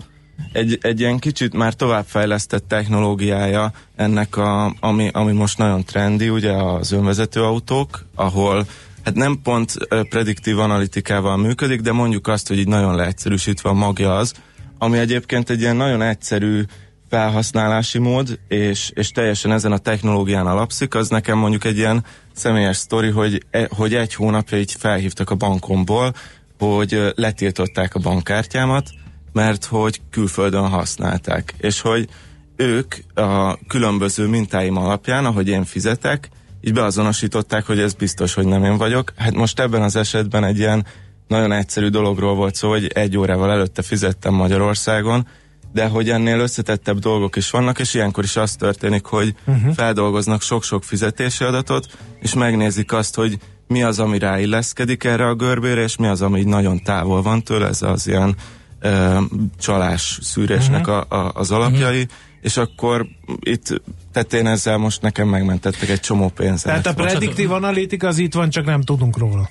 [0.53, 6.53] egy, egy ilyen kicsit már továbbfejlesztett technológiája ennek, a, ami, ami most nagyon trendi, ugye
[6.53, 8.67] az önvezető autók, ahol
[9.05, 9.73] hát nem pont
[10.09, 14.33] prediktív analitikával működik, de mondjuk azt, hogy így nagyon leegyszerűsítve a magja az,
[14.79, 16.63] ami egyébként egy ilyen nagyon egyszerű
[17.09, 22.77] felhasználási mód, és, és teljesen ezen a technológián alapszik, az nekem mondjuk egy ilyen személyes
[22.77, 26.15] sztori, hogy, e, hogy egy hónapja így felhívtak a bankomból,
[26.59, 28.91] hogy letiltották a bankkártyámat,
[29.33, 32.09] mert hogy külföldön használták, és hogy
[32.57, 36.29] ők a különböző mintáim alapján, ahogy én fizetek,
[36.61, 39.13] így beazonosították, hogy ez biztos, hogy nem én vagyok.
[39.17, 40.87] Hát most ebben az esetben egy ilyen
[41.29, 45.27] nagyon egyszerű dologról volt szó, hogy egy órával előtte fizettem Magyarországon,
[45.75, 49.75] de hogy ennél összetettebb dolgok is vannak, és ilyenkor is az történik, hogy uh-huh.
[49.75, 51.87] feldolgoznak sok-sok fizetési adatot,
[52.21, 56.43] és megnézik azt, hogy mi az, ami ráilleszkedik erre a görbére, és mi az, ami
[56.43, 58.37] nagyon távol van tőle, ez az ilyen
[58.81, 59.21] ö,
[59.59, 61.13] csalás szűrésnek uh-huh.
[61.13, 62.19] a, a, az alapjai, uh-huh.
[62.41, 63.07] és akkor
[63.41, 63.83] itt,
[64.13, 66.65] tehát én ezzel most nekem megmentettek egy csomó pénzet.
[66.65, 69.49] Tehát a prediktív analitika az itt van, csak nem tudunk róla.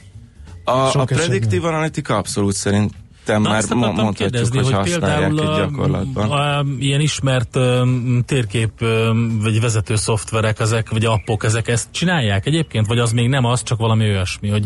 [0.63, 1.73] A, a Sok prediktív esetben.
[1.73, 2.93] analitika abszolút szerint
[3.25, 6.31] ketten Na, már mondhatjuk, kérdezni, hogy, hogy használják például egy gyakorlatban.
[6.31, 11.87] a, a, ilyen ismert um, térkép um, vagy vezető szoftverek, ezek, vagy appok, ezek ezt
[11.91, 14.65] csinálják egyébként, vagy az még nem az, csak valami olyasmi, hogy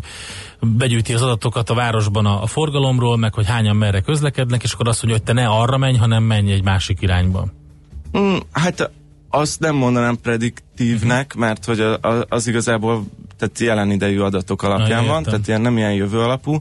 [0.62, 4.88] begyűjti az adatokat a városban a, a forgalomról, meg hogy hányan merre közlekednek, és akkor
[4.88, 7.48] azt mondja, hogy te ne arra menj, hanem menj egy másik irányba.
[8.18, 8.92] Mm, hát
[9.30, 11.44] azt nem mondanám prediktívnek, Mhm.
[11.44, 13.04] mert hogy a, a, az igazából
[13.38, 16.58] tehát jelen idejű adatok alapján Ah, van, tehát ilyen nem ilyen jövő alapú,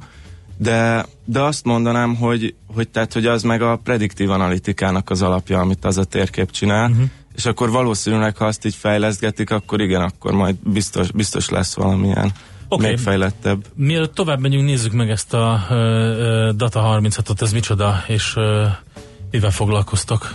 [0.56, 5.60] de, de azt mondanám, hogy, hogy, tehát, hogy az meg a prediktív analitikának az alapja,
[5.60, 7.06] amit az a térkép csinál, uh-huh.
[7.34, 12.32] és akkor valószínűleg, ha azt így fejlesztgetik, akkor igen, akkor majd biztos, biztos lesz valamilyen
[12.68, 12.88] okay.
[12.88, 13.64] még fejlettebb.
[13.74, 18.66] Mielőtt tovább megyünk, nézzük meg ezt a ö, Data 36-ot, ez micsoda, és ö,
[19.30, 20.34] mivel foglalkoztok?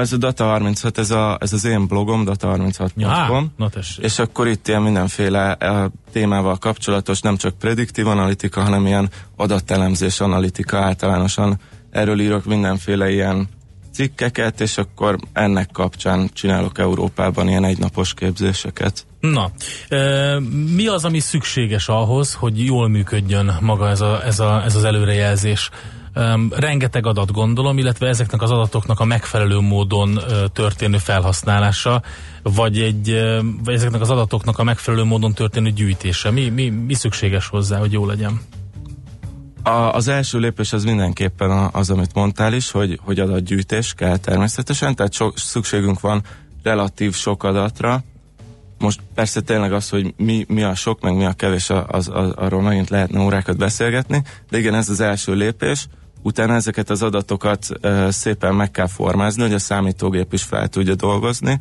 [0.00, 3.46] Ez a Data 36, ez, a, ez az én blogom, data36.com.
[3.58, 3.68] Ja.
[3.98, 10.20] És akkor itt ilyen mindenféle uh, témával kapcsolatos, nem csak prediktív analitika, hanem ilyen adatelemzés
[10.20, 11.60] analitika általánosan.
[11.90, 13.48] Erről írok mindenféle ilyen
[13.92, 19.06] cikkeket, és akkor ennek kapcsán csinálok Európában ilyen egynapos képzéseket.
[19.20, 19.50] Na,
[19.88, 20.38] e,
[20.74, 24.84] mi az, ami szükséges ahhoz, hogy jól működjön maga ez, a, ez, a, ez az
[24.84, 25.70] előrejelzés?
[26.14, 32.02] Um, rengeteg adat gondolom, illetve ezeknek az adatoknak a megfelelő módon uh, történő felhasználása,
[32.42, 36.30] vagy, egy, uh, vagy ezeknek az adatoknak a megfelelő módon történő gyűjtése.
[36.30, 38.40] Mi, mi, mi szükséges hozzá, hogy jó legyen?
[39.62, 44.94] A, az első lépés az mindenképpen az, amit mondtál is, hogy, hogy adatgyűjtés kell természetesen,
[44.94, 46.22] tehát so, szükségünk van
[46.62, 48.02] relatív sok adatra.
[48.80, 52.32] Most persze tényleg az, hogy mi, mi a sok, meg mi a kevés, az, az,
[52.34, 55.86] arról megint lehetne órákat beszélgetni, de igen, ez az első lépés.
[56.22, 60.94] Utána ezeket az adatokat uh, szépen meg kell formázni, hogy a számítógép is fel tudja
[60.94, 61.58] dolgozni.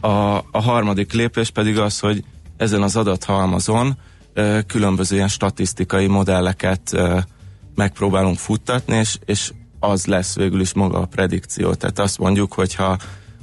[0.00, 2.24] A, a harmadik lépés pedig az, hogy
[2.56, 3.96] ezen az adathalmazon
[4.34, 7.18] ö, különböző ilyen statisztikai modelleket ö,
[7.74, 11.74] megpróbálunk futtatni, és, és az lesz végül is maga a predikció.
[11.74, 12.96] Tehát azt mondjuk, hogy ha,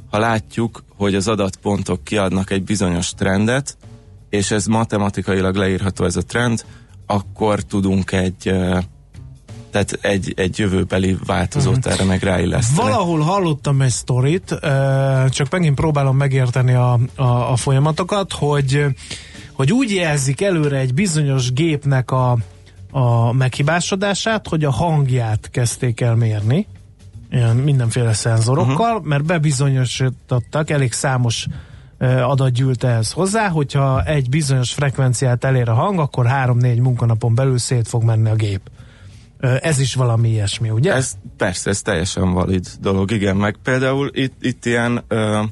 [0.09, 3.77] ha látjuk, hogy az adatpontok kiadnak egy bizonyos trendet,
[4.29, 6.65] és ez matematikailag leírható ez a trend,
[7.05, 8.53] akkor tudunk egy
[9.71, 12.89] tehát egy, egy jövőbeli változót erre meg ráilleszteni.
[12.89, 14.55] Valahol hallottam egy sztorit,
[15.29, 18.85] csak megint próbálom megérteni a, a, a folyamatokat, hogy,
[19.53, 22.37] hogy úgy jelzik előre egy bizonyos gépnek a,
[22.91, 26.67] a meghibásodását, hogy a hangját kezdték el mérni,
[27.31, 29.07] ilyen mindenféle szenzorokkal, uh-huh.
[29.07, 31.47] mert bebizonyosítottak, elég számos
[31.99, 37.57] adat gyűlt ehhez hozzá, hogyha egy bizonyos frekvenciát elér a hang, akkor három-négy munkanapon belül
[37.57, 38.61] szét fog menni a gép.
[39.39, 40.93] Ez is valami ilyesmi, ugye?
[40.93, 45.43] Ez persze, ez teljesen valid dolog, igen, meg például itt, itt ilyen ö,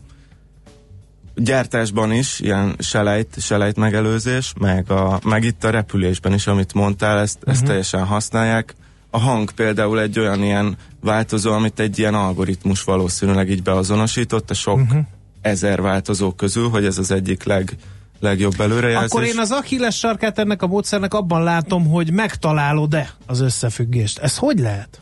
[1.35, 7.19] gyártásban is, ilyen selejt, selejt megelőzés, meg, a, meg itt a repülésben is, amit mondtál,
[7.19, 7.53] ezt, uh-huh.
[7.53, 8.75] ezt teljesen használják.
[9.09, 14.53] A hang például egy olyan ilyen változó, amit egy ilyen algoritmus valószínűleg így beazonosított a
[14.53, 14.99] sok uh-huh.
[15.41, 17.75] ezer változó közül, hogy ez az egyik leg,
[18.19, 19.11] legjobb előrejelzés.
[19.11, 24.17] Akkor én az Achilles sarkát ennek a módszernek abban látom, hogy megtalálod-e az összefüggést.
[24.17, 25.01] Ez hogy lehet?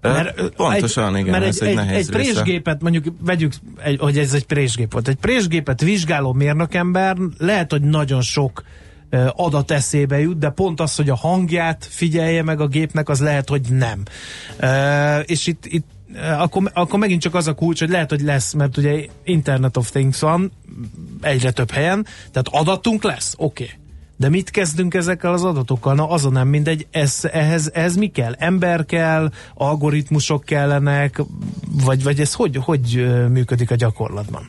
[0.00, 4.18] Mert, Pontosan, egy, igen, mert ez egy, egy, nehéz egy présgépet, mondjuk vegyük, egy, hogy
[4.18, 5.08] ez egy présgép volt.
[5.08, 8.87] Egy présgépet vizsgáló mérnökember lehet, hogy nagyon sok uh,
[9.36, 13.48] adat eszébe jut, de pont az, hogy a hangját figyelje meg a gépnek, az lehet,
[13.48, 14.02] hogy nem.
[15.24, 15.86] És itt, itt
[16.38, 19.90] akkor, akkor megint csak az a kulcs, hogy lehet, hogy lesz, mert ugye Internet of
[19.90, 20.52] Things van
[21.20, 23.64] egyre több helyen, tehát adatunk lesz, oké.
[23.64, 23.76] Okay.
[24.16, 25.94] De mit kezdünk ezekkel az adatokkal?
[25.94, 28.32] Na azon nem mindegy, ez, ehhez, ehhez mi kell?
[28.38, 31.22] Ember kell, algoritmusok kellenek,
[31.84, 34.48] vagy, vagy ez hogy, hogy működik a gyakorlatban?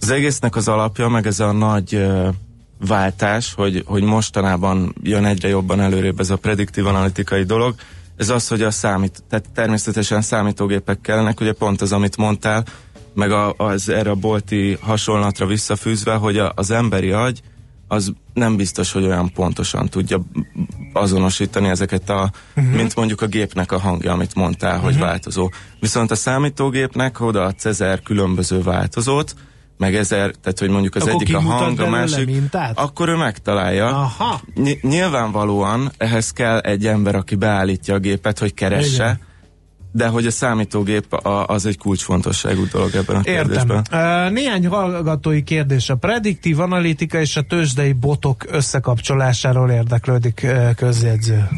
[0.00, 2.06] Az egésznek az alapja, meg ez a nagy
[2.86, 7.74] váltás, hogy, hogy mostanában jön egyre jobban előrébb ez a prediktív analitikai dolog,
[8.16, 12.64] ez az, hogy a számít, tehát természetesen számítógépek kellenek, ugye pont az, amit mondtál,
[13.14, 17.42] meg a, az erre a bolti hasonlatra visszafűzve, hogy a, az emberi agy
[17.88, 20.20] az nem biztos, hogy olyan pontosan tudja
[20.92, 22.74] azonosítani ezeket a, uh-huh.
[22.74, 24.90] mint mondjuk a gépnek a hangja, amit mondtál, uh-huh.
[24.90, 25.50] hogy változó.
[25.80, 29.34] Viszont a számítógépnek odaadsz ezer különböző változót,
[29.80, 32.78] meg ezer, tehát hogy mondjuk az Akkor egyik a hang, a másik, mintát?
[32.78, 33.86] akkor ő megtalálja.
[33.86, 34.40] Aha.
[34.54, 39.20] Ny- nyilvánvalóan ehhez kell egy ember, aki beállítja a gépet, hogy keresse, Igen.
[39.92, 43.46] de hogy a számítógép a, az egy kulcsfontosságú dolog ebben a Értem.
[43.46, 43.84] kérdésben.
[43.92, 45.90] Uh, néhány hallgatói kérdés.
[45.90, 51.48] A prediktív analitika és a tőzsdei botok összekapcsolásáról érdeklődik uh, közjegyző.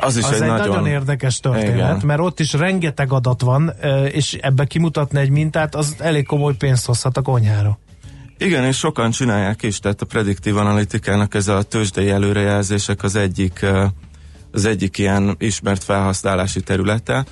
[0.00, 2.00] Az is Az egy, egy, nagyon, nagyon érdekes történet, Igen.
[2.04, 3.72] mert ott is rengeteg adat van,
[4.10, 7.78] és ebbe kimutatni egy mintát, az elég komoly pénzt hozhat a konyhára.
[8.38, 13.66] Igen, és sokan csinálják is, tehát a prediktív analitikának ez a tőzsdei előrejelzések az egyik
[14.52, 17.24] az egyik ilyen ismert felhasználási területe.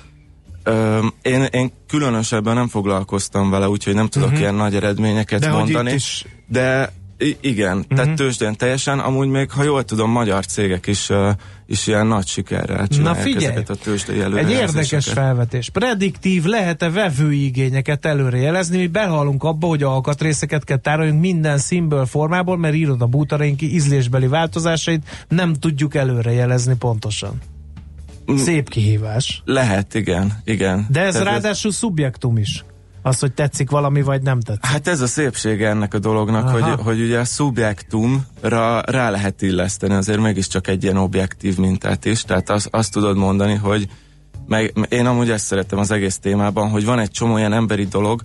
[1.21, 4.41] Én, én különösebben nem foglalkoztam vele, úgyhogy nem tudok uh-huh.
[4.41, 5.91] ilyen nagy eredményeket De mondani.
[5.91, 6.25] is...
[6.47, 7.97] De I- igen, uh-huh.
[7.97, 11.29] tehát tőzsdén teljesen, amúgy még, ha jól tudom, magyar cégek is, uh,
[11.65, 15.69] is ilyen nagy sikerrel csinálják Na figyelj, ezeket a tőzsdei egy érdekes felvetés.
[15.69, 18.77] Prediktív lehet-e vevői igényeket előrejelezni?
[18.77, 24.27] Mi behalunk abba, hogy alkatrészeket kell tároljunk minden színből, formából, mert írod a bútaraink ízlésbeli
[24.27, 27.41] változásait, nem tudjuk előrejelezni pontosan.
[28.35, 29.41] Szép kihívás.
[29.45, 30.85] Lehet, igen, igen.
[30.89, 32.63] De ez Tehát ráadásul szubjektum is.
[33.07, 34.65] Az, hogy tetszik valami, vagy nem tetszik.
[34.65, 39.93] Hát ez a szépsége ennek a dolognak, hogy, hogy ugye a szubjektumra rá lehet illeszteni
[39.93, 43.87] azért mégiscsak egy ilyen objektív mintát is, tehát az, azt tudod mondani, hogy
[44.47, 48.21] meg, én amúgy ezt szeretem az egész témában, hogy van egy csomó ilyen emberi dolog,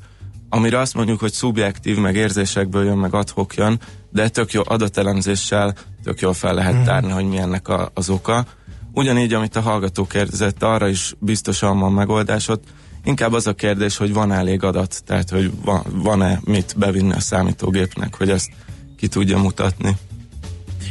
[0.48, 3.80] amire azt mondjuk, hogy szubjektív, meg érzésekből jön, meg adhok jön,
[4.10, 6.86] de tök jó adatelemzéssel tök jól fel lehet uh-huh.
[6.86, 8.44] tárni, hogy mi ennek a, az oka.
[8.92, 12.60] Ugyanígy, amit a hallgató kérdezett, arra is biztosan van megoldásod,
[13.04, 17.20] Inkább az a kérdés, hogy van elég adat, tehát hogy van, van-e mit bevinni a
[17.20, 18.50] számítógépnek, hogy ezt
[18.96, 19.96] ki tudja mutatni.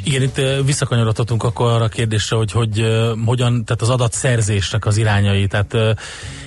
[0.03, 2.85] Igen, itt visszakanyarodhatunk akkor arra a kérdésre, hogy, hogy
[3.25, 5.97] hogyan, tehát az adatszerzésnek az irányai, tehát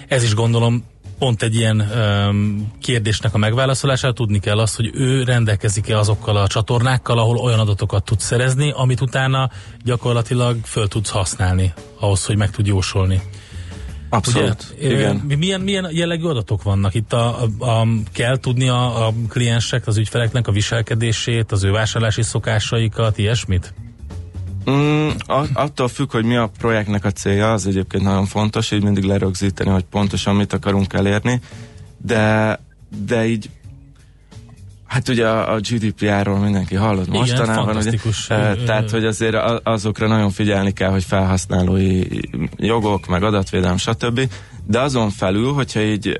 [0.08, 0.84] ez is gondolom
[1.18, 6.46] pont egy ilyen um, kérdésnek a megválaszolására tudni kell azt, hogy ő rendelkezik-e azokkal a
[6.46, 9.50] csatornákkal, ahol olyan adatokat tud szerezni, amit utána
[9.84, 13.22] gyakorlatilag föl tudsz használni ahhoz, hogy meg tud jósolni.
[14.14, 15.16] Abszolút, Ugye, igen.
[15.38, 16.94] Milyen, milyen jellegű adatok vannak?
[16.94, 21.70] Itt a, a, a, kell tudni a, a kliensek, az ügyfeleknek a viselkedését, az ő
[21.70, 23.74] vásárlási szokásaikat, ilyesmit?
[24.70, 25.08] Mm,
[25.52, 29.70] attól függ, hogy mi a projektnek a célja, az egyébként nagyon fontos, így mindig lerögzíteni,
[29.70, 31.40] hogy pontosan mit akarunk elérni,
[31.96, 32.58] de,
[33.06, 33.50] de így
[34.86, 37.98] Hát ugye a, a GDPR-ról mindenki hallott Igen, mostanában, ugye,
[38.64, 42.02] tehát hogy azért azokra nagyon figyelni kell, hogy felhasználói
[42.56, 44.28] jogok, meg adatvédelem, stb.
[44.66, 46.18] De azon felül, hogyha így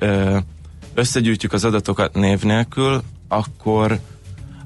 [0.95, 3.99] összegyűjtjük az adatokat név nélkül, akkor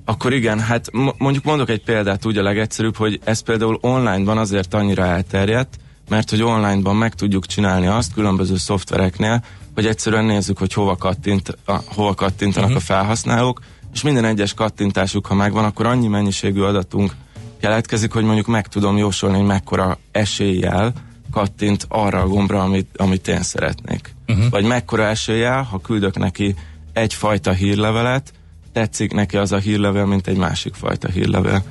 [0.04, 4.74] akkor igen, hát mondjuk mondok egy példát úgy a legegyszerűbb, hogy ez például online-ban azért
[4.74, 5.78] annyira elterjedt,
[6.08, 9.44] mert hogy online-ban meg tudjuk csinálni azt különböző szoftvereknél,
[9.74, 12.82] hogy egyszerűen nézzük, hogy hova, kattint, a, hova kattintanak uh-huh.
[12.82, 13.60] a felhasználók,
[13.92, 17.12] és minden egyes kattintásuk, ha megvan, akkor annyi mennyiségű adatunk
[17.60, 20.92] keletkezik, hogy mondjuk meg tudom jósolni, hogy mekkora eséllyel
[21.30, 24.14] kattint arra a gombra, amit, amit én szeretnék.
[24.28, 24.50] Uh-huh.
[24.50, 26.54] Vagy mekkora eséllyel, ha küldök neki
[26.92, 28.32] egyfajta hírlevelet,
[28.72, 31.64] tetszik neki az a hírlevel, mint egy másik fajta hírlevel.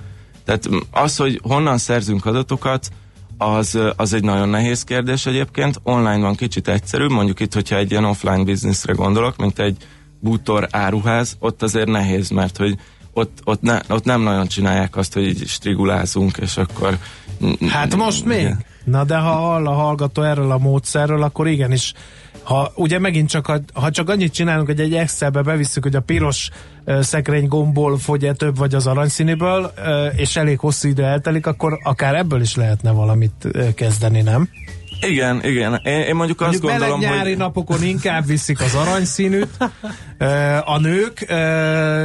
[0.45, 2.89] Tehát az, hogy honnan szerzünk adatokat,
[3.37, 5.79] az, az egy nagyon nehéz kérdés egyébként.
[5.83, 9.77] Online van kicsit egyszerűbb, mondjuk itt, hogyha egy ilyen offline bizniszre gondolok, mint egy
[10.19, 12.77] bútor áruház, ott azért nehéz, mert hogy
[13.13, 16.97] ott, ott, ne, ott nem nagyon csinálják azt, hogy így strigulázunk, és akkor...
[17.69, 18.55] Hát most még?
[18.83, 21.93] Na de ha hall a hallgató erről a módszerről, akkor igenis
[22.47, 26.01] ha ugye megint csak, ha, ha csak annyit csinálunk, hogy egy Excelbe bevisszük, hogy a
[26.01, 26.49] piros
[26.85, 31.79] uh, szekrény gomból fogy-e több, vagy az aranyszínűből, uh, és elég hosszú idő eltelik, akkor
[31.83, 34.49] akár ebből is lehetne valamit uh, kezdeni, nem?
[35.01, 35.81] Igen, igen.
[35.83, 37.37] Én, én mondjuk, mondjuk azt gondolom, nyári hogy...
[37.37, 39.49] napokon inkább viszik az aranyszínűt,
[40.75, 41.19] a nők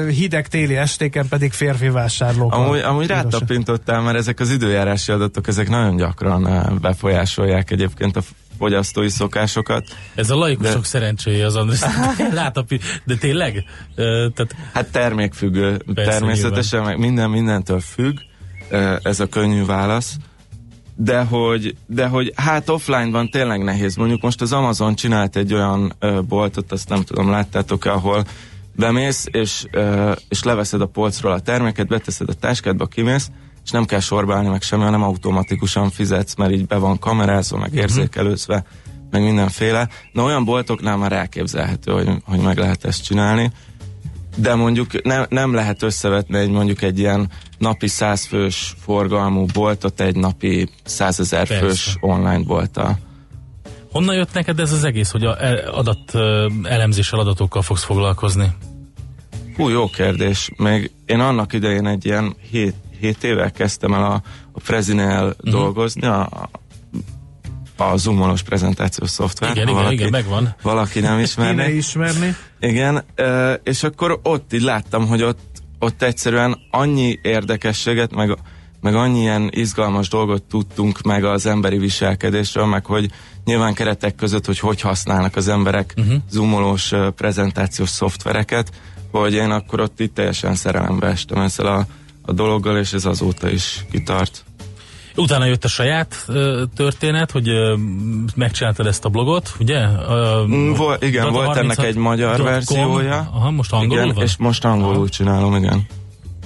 [0.08, 2.54] hideg téli estéken pedig férfi vásárlók.
[2.54, 8.22] Amúgy, amúgy rátapintottál, mert ezek az időjárási adatok, ezek nagyon gyakran befolyásolják egyébként a
[8.58, 9.84] fogyasztói szokásokat.
[10.14, 10.86] Ez a laikusok de...
[10.86, 11.80] szerencséje az András.
[12.32, 13.64] Látapi, de tényleg?
[13.94, 14.56] Tehát...
[14.72, 15.82] Hát termékfüggő.
[15.94, 16.98] Persze, természetesen, nyilván.
[16.98, 18.18] meg minden mindentől függ.
[19.02, 20.16] Ez a könnyű válasz
[20.96, 23.96] de hogy, de hogy hát offline-ban tényleg nehéz.
[23.96, 28.24] Mondjuk most az Amazon csinált egy olyan ö, boltot, azt nem tudom, láttátok-e, ahol
[28.76, 33.30] bemész, és, ö, és leveszed a polcról a terméket, beteszed a táskádba, kimész,
[33.64, 37.70] és nem kell sorbálni meg semmi, hanem automatikusan fizetsz, mert így be van kamerázva, meg
[37.70, 37.78] mhm.
[37.78, 38.64] érzékelőzve,
[39.10, 39.88] meg mindenféle.
[40.12, 43.52] Na olyan boltoknál már elképzelhető, hogy, hogy meg lehet ezt csinálni
[44.36, 50.16] de mondjuk ne, nem lehet összevetni egy mondjuk egy ilyen napi százfős forgalmú boltot egy
[50.16, 52.98] napi százezer fős online bolttal.
[53.92, 55.36] Honnan jött neked ez az egész, hogy a
[55.78, 56.14] adat
[56.62, 58.46] elemzéssel adatokkal fogsz foglalkozni?
[59.56, 60.50] Hú, jó kérdés.
[60.56, 64.22] Még én annak idején egy ilyen 7, 7 évvel kezdtem el a,
[64.52, 65.50] a Prezinél uh-huh.
[65.50, 66.48] dolgozni, a,
[67.90, 69.50] a zoomolós prezentációs szoftver.
[69.50, 70.54] Igen, igen, valaki, igen, megvan.
[70.62, 71.62] Valaki nem ismerni.
[71.62, 72.36] Kéne ismerni.
[72.60, 73.04] Igen,
[73.62, 78.38] és akkor ott így láttam, hogy ott, ott egyszerűen annyi érdekességet, meg,
[78.80, 83.10] meg annyi ilyen izgalmas dolgot tudtunk meg az emberi viselkedésről, meg hogy
[83.44, 86.16] nyilván keretek között, hogy hogy használnak az emberek uh-huh.
[86.30, 88.70] zoomolós prezentációs szoftvereket,
[89.10, 91.86] hogy én akkor ott itt teljesen szerelembe estem ezzel a,
[92.22, 94.44] a dologgal, és ez azóta is kitart.
[95.16, 97.76] Utána jött a saját ö, történet, hogy ö,
[98.34, 99.78] megcsináltad ezt a blogot, ugye?
[100.08, 102.44] Ö, Mm, Vol, igen, volt ennek 36 egy magyar com.
[102.44, 103.30] verziója.
[103.32, 104.24] Aha, most angolul igen, van?
[104.24, 105.08] és most angolul Aha.
[105.08, 105.86] csinálom, igen.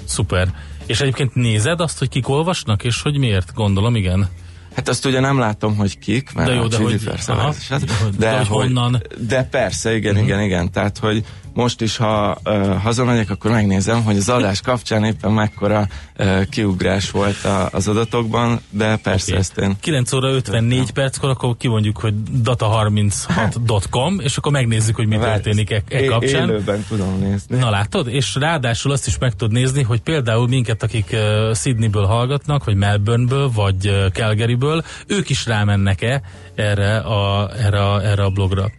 [0.04, 0.48] Szuper.
[0.86, 3.52] És egyébként nézed azt, hogy kik olvasnak, és hogy miért?
[3.54, 4.28] Gondolom, igen.
[4.74, 7.32] Hát azt ugye nem látom, hogy kik, mert De jó, a de Chili hogy- Persze
[7.32, 9.02] aha, hát- hogy- de hogy honnan.
[9.28, 10.24] De persze, igen, Mhm.
[10.24, 10.72] igen, igen.
[10.72, 11.24] Tehát, hogy
[11.56, 15.88] most is, ha uh, hazamegyek, akkor megnézem, hogy az adás kapcsán éppen mekkora
[16.18, 19.40] uh, kiugrás volt a, az adatokban, de persze Oké.
[19.40, 25.16] ezt én 9 óra 54 perckor, akkor kimondjuk, hogy data36.com, és akkor megnézzük, hogy mi
[25.16, 26.48] Várj, történik e, e kapcsán.
[26.48, 27.58] Élőben tudom nézni.
[27.58, 28.08] Na látod?
[28.08, 32.76] És ráadásul azt is meg tudod nézni, hogy például minket, akik uh, Sydneyből hallgatnak, vagy
[32.76, 36.22] Melbourneből, vagy uh, Calgaryből, ők is rámennek-e
[36.54, 38.70] erre a, erre a, erre a blogra.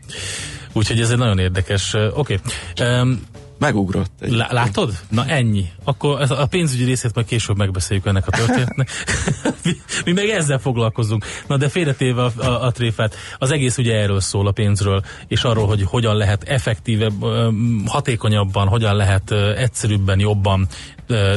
[0.78, 1.94] Úgyhogy ez egy nagyon érdekes.
[1.94, 2.40] Oké.
[2.74, 3.00] Okay.
[3.00, 3.22] Um,
[3.60, 4.12] Megugrott.
[4.20, 4.94] Egy Lá- látod?
[5.10, 5.66] Na ennyi.
[5.84, 8.90] Akkor a pénzügyi részét majd később megbeszéljük ennek a történetnek.
[9.64, 9.72] mi,
[10.06, 11.26] mi meg ezzel foglalkozunk.
[11.48, 15.44] Na de félretéve a, a, a tréfát, az egész ugye erről szól a pénzről, és
[15.44, 17.24] arról, hogy hogyan lehet effektívebb,
[17.86, 20.68] hatékonyabban, hogyan lehet egyszerűbben, jobban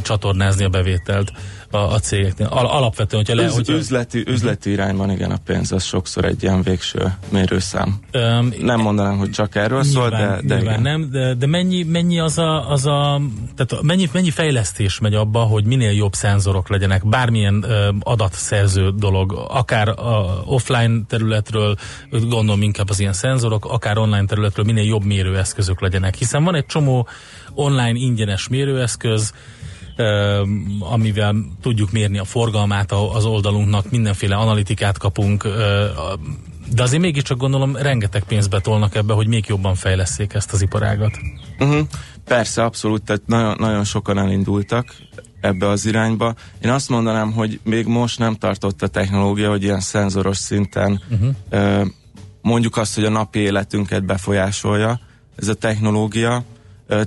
[0.03, 1.33] csatornázni a bevételt
[1.71, 2.47] a, a cégeknél.
[2.47, 6.43] Al, alapvetően, hogyha le, Üz, hogyha, üzleti, üzleti irányban igen, a pénz az sokszor egy
[6.43, 7.99] ilyen végső mérőszám.
[8.11, 11.01] öm, Nem mondanám, hogy csak erről szól, Nyilván, de, de nyilván igen.
[11.01, 13.21] nem, de, de mennyi, mennyi az a, az a
[13.57, 19.47] tehát mennyi, mennyi fejlesztés megy abba, hogy minél jobb szenzorok legyenek, bármilyen ö, adatszerző dolog,
[19.49, 21.77] akár a offline területről,
[22.11, 26.67] gondolom inkább az ilyen szenzorok, akár online területről minél jobb mérőeszközök legyenek, hiszen van egy
[26.67, 27.09] csomó
[27.55, 29.33] online ingyenes mérőeszköz,
[30.79, 35.49] amivel tudjuk mérni a forgalmát az oldalunknak, mindenféle analitikát kapunk,
[36.75, 41.19] de azért mégiscsak gondolom rengeteg pénzt betolnak ebbe, hogy még jobban fejleszék ezt az iparágat.
[41.59, 41.87] Uh-huh.
[42.25, 44.95] Persze, abszolút, tehát nagyon, nagyon sokan elindultak
[45.41, 46.35] ebbe az irányba.
[46.63, 51.87] Én azt mondanám, hogy még most nem tartott a technológia, hogy ilyen szenzoros szinten uh-huh.
[52.43, 55.01] mondjuk azt, hogy a napi életünket befolyásolja
[55.37, 56.45] ez a technológia.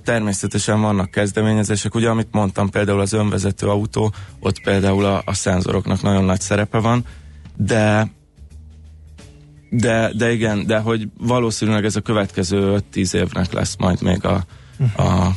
[0.03, 6.01] Természetesen vannak kezdeményezések, ugye amit mondtam, például az önvezető autó, ott például a, a szenzoroknak
[6.01, 7.05] nagyon nagy szerepe van,
[7.55, 8.11] de
[9.75, 14.45] de, de igen, de hogy valószínűleg ez a következő 5-10 évnek lesz majd még a,
[15.01, 15.29] a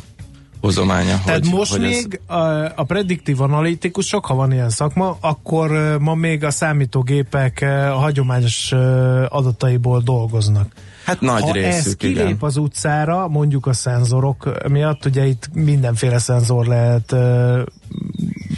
[0.60, 1.20] hozománya.
[1.24, 2.34] Tehát hogy, most hogy még a,
[2.76, 7.60] a prediktív analitikusok, ha van ilyen szakma, akkor ma még a számítógépek
[7.92, 8.72] a hagyományos
[9.28, 10.72] adataiból dolgoznak.
[11.06, 12.36] Hát nagy ha részük, ez kilép igen.
[12.40, 17.12] az utcára, mondjuk a szenzorok miatt, ugye itt mindenféle szenzor lehet,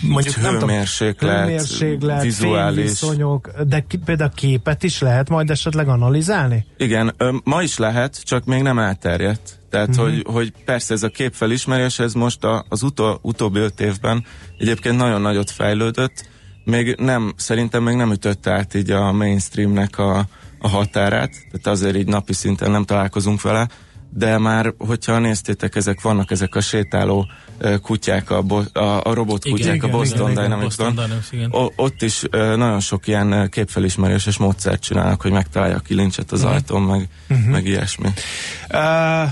[0.09, 2.77] mondjuk nem tudom, Hőmérséklet, hőmérséklet vizuális.
[2.77, 6.67] fényviszonyok, de ki, például képet is lehet majd esetleg analizálni?
[6.77, 9.59] Igen, ma is lehet, csak még nem elterjedt.
[9.71, 9.99] Tehát, Mhm.
[10.01, 10.15] uh-huh.
[10.15, 14.25] hogy, hogy persze ez a képfelismerés, ez most a, az utó, utóbbi öt évben
[14.59, 16.29] egyébként nagyon nagyot fejlődött,
[16.65, 20.27] még nem, szerintem még nem ütötte át így a mainstreamnek a,
[20.59, 23.69] a határát, tehát azért így napi szinten nem találkozunk vele,
[24.11, 27.27] de már, hogyha néztétek, ezek vannak ezek a sétáló
[27.83, 31.01] kutyák, a, bo, a, a robot kutyák igen, a igen, Boston Dynamics-ban.
[31.77, 36.83] Ott is nagyon sok ilyen ö, képfelismeréses módszert csinálnak, hogy megtalálja a kilincset az ajtón,
[36.83, 37.09] meg,
[37.47, 38.09] meg ilyesmi.
[38.73, 39.31] Uh,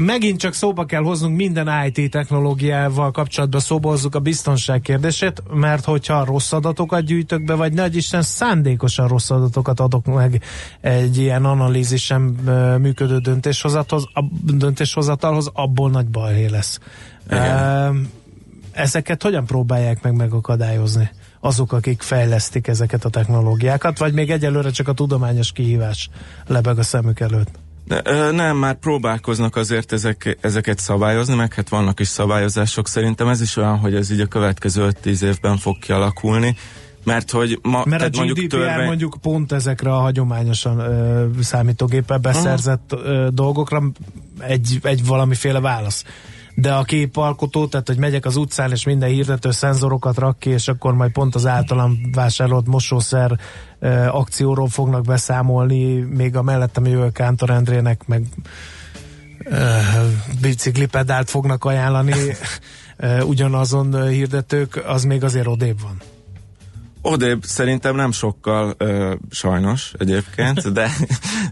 [0.00, 5.84] megint csak szóba kell hoznunk minden IT technológiával kapcsolatban szóba hozzuk a biztonság kérdését, mert
[5.84, 10.42] hogyha rossz adatokat gyűjtök be, vagy nagy Isten szándékosan rossz adatokat adok meg
[10.80, 16.78] egy ilyen analízisen ö, működő döntéshozatalhoz, a döntéshozatalhoz, abból nagy baj lesz.
[17.30, 17.96] Uh,
[18.72, 21.10] ezeket hogyan próbálják meg megakadályozni?
[21.40, 26.08] azok, akik fejlesztik ezeket a technológiákat, vagy még egyelőre csak a tudományos kihívás
[26.46, 27.50] lebeg a szemük előtt?
[28.30, 32.88] Nem, már próbálkoznak azért ezek, ezeket szabályozni, meg hát vannak is szabályozások.
[32.88, 36.56] Szerintem ez is olyan, hogy ez így a következő 5-10 évben fog kialakulni.
[37.04, 38.86] Mert hogy ma, Mert a tehát mondjuk GDPR törvény...
[38.86, 43.82] mondjuk pont ezekre a hagyományosan ö, számítógéppel beszerzett ö, dolgokra
[44.38, 46.04] egy, egy valamiféle válasz.
[46.54, 50.68] De a képalkotó, tehát hogy megyek az utcán, és minden hirdető szenzorokat rak ki, és
[50.68, 53.38] akkor majd pont az általam vásárolt mosószer
[53.78, 58.26] ö, akcióról fognak beszámolni, még a mellettem jövő Kántor Endrének meg
[59.44, 59.76] ö,
[60.40, 62.14] biciklipedált fognak ajánlani
[62.96, 65.96] ö, ugyanazon hirdetők, az még azért odébb van.
[67.02, 70.90] Odébb szerintem nem sokkal, ö, sajnos egyébként, de,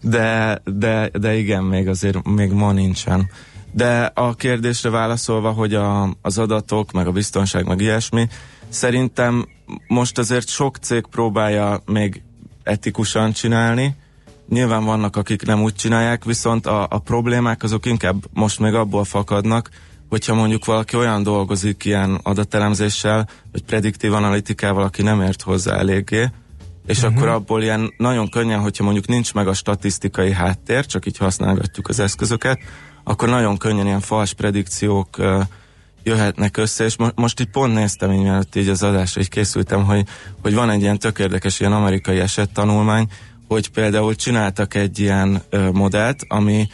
[0.02, 3.30] de, de, de igen, még azért még ma nincsen.
[3.72, 8.28] De a kérdésre válaszolva, hogy a, az adatok, meg a biztonság, meg ilyesmi,
[8.68, 9.48] szerintem
[9.86, 12.22] most azért sok cég próbálja még
[12.62, 13.96] etikusan csinálni,
[14.48, 19.04] Nyilván vannak, akik nem úgy csinálják, viszont a, a problémák azok inkább most még abból
[19.04, 19.70] fakadnak,
[20.08, 26.30] hogyha mondjuk valaki olyan dolgozik ilyen adatelemzéssel, vagy prediktív analitikával, aki nem ért hozzá eléggé,
[26.86, 27.16] és uh-huh.
[27.16, 31.88] akkor abból ilyen nagyon könnyen, hogyha mondjuk nincs meg a statisztikai háttér, csak így használgatjuk
[31.88, 32.58] az eszközöket,
[33.08, 35.16] akkor nagyon könnyen ilyen fals predikciók
[36.02, 39.84] jöhetnek össze, és mo- most így pont néztem, így mielőtt így az adásra így készültem,
[39.84, 40.06] hogy,
[40.42, 43.06] hogy van egy ilyen tök érdekes ilyen amerikai esettanulmány,
[43.46, 45.42] hogy például csináltak egy ilyen
[45.72, 46.68] modellt, ami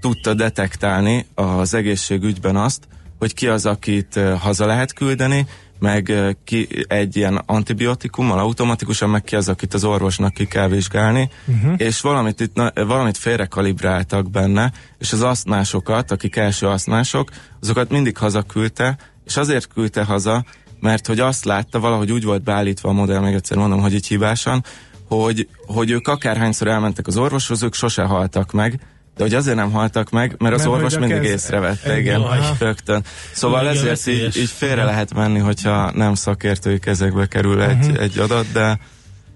[0.00, 5.46] tudta detektálni az egészségügyben azt, hogy ki az, akit uh, haza lehet küldeni,
[5.78, 6.12] meg
[6.44, 11.74] ki egy ilyen antibiotikummal automatikusan, meg ki az, akit az orvosnak ki kell vizsgálni, uh-huh.
[11.76, 18.96] és valamit, itt, valamit félrekalibráltak benne, és az asztmásokat, akik első asztmások, azokat mindig hazaküldte,
[19.24, 20.44] és azért küldte haza,
[20.80, 24.06] mert hogy azt látta, valahogy úgy volt beállítva a modell, még egyszer mondom, hogy így
[24.06, 24.64] hibásan,
[25.08, 28.80] hogy, hogy ők akárhányszor elmentek az orvoshoz, ők sose haltak meg,
[29.18, 31.32] de hogy azért nem haltak meg, mert az mert orvos mindig kezd...
[31.32, 32.22] észrevette, igen,
[32.58, 33.04] rögtön.
[33.32, 38.02] Szóval igen, ezért így, így félre lehet menni, hogyha nem szakértői kezekbe kerül egy, uh-huh.
[38.02, 38.78] egy adat, de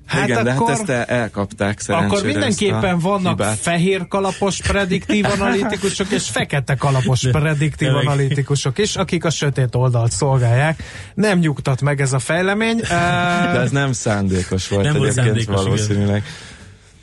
[0.06, 2.16] Hát Igen, akkor, de hát ezt elkapták szerencsére.
[2.16, 3.58] Akkor mindenképpen vannak hibát.
[3.58, 10.82] fehér kalapos prediktív analitikusok és fekete kalapos prediktív analitikusok is, akik a sötét oldalt szolgálják.
[11.14, 12.76] Nem nyugtat meg ez a fejlemény.
[12.76, 16.08] De ez nem szándékos volt nem egyébként szándékos, valószínűleg.
[16.08, 16.51] Igen.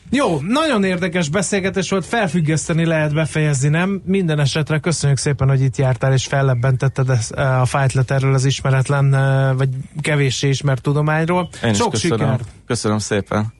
[0.10, 4.02] Jó, nagyon érdekes beszélgetés volt, felfüggeszteni lehet befejezni, nem?
[4.06, 9.14] Minden esetre köszönjük szépen, hogy itt jártál, és fellebbentetted e, a fájtlet erről az ismeretlen,
[9.14, 9.70] e, vagy
[10.02, 11.50] kevéssé ismert tudományról.
[11.64, 12.18] Én Sok köszönöm.
[12.18, 12.44] sikert!
[12.66, 13.54] Köszönöm szépen!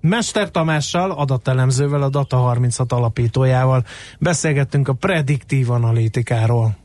[0.00, 3.84] Mester Tamással, adatelemzővel, a Data 36 alapítójával
[4.18, 6.76] beszélgettünk a prediktív analitikáról.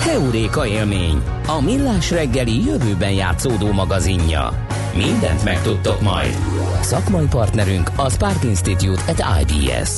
[0.00, 4.66] Heuréka élmény, a millás reggeli jövőben játszódó magazinja.
[4.96, 6.36] Mindent megtudtok majd.
[6.80, 9.90] Szakmai partnerünk a Spark Institute at IBS.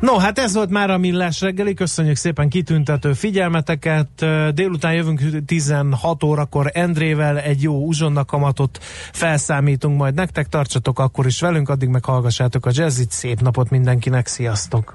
[0.00, 4.08] No, hát ez volt már a Millás reggeli, köszönjük szépen kitüntető figyelmeteket.
[4.54, 8.78] Délután jövünk 16 órakor Endrével egy jó uzsonna kamatot
[9.12, 14.26] felszámítunk majd nektek, tartsatok akkor is velünk, addig meg hallgassátok a jazzit, szép napot mindenkinek,
[14.26, 14.94] sziasztok!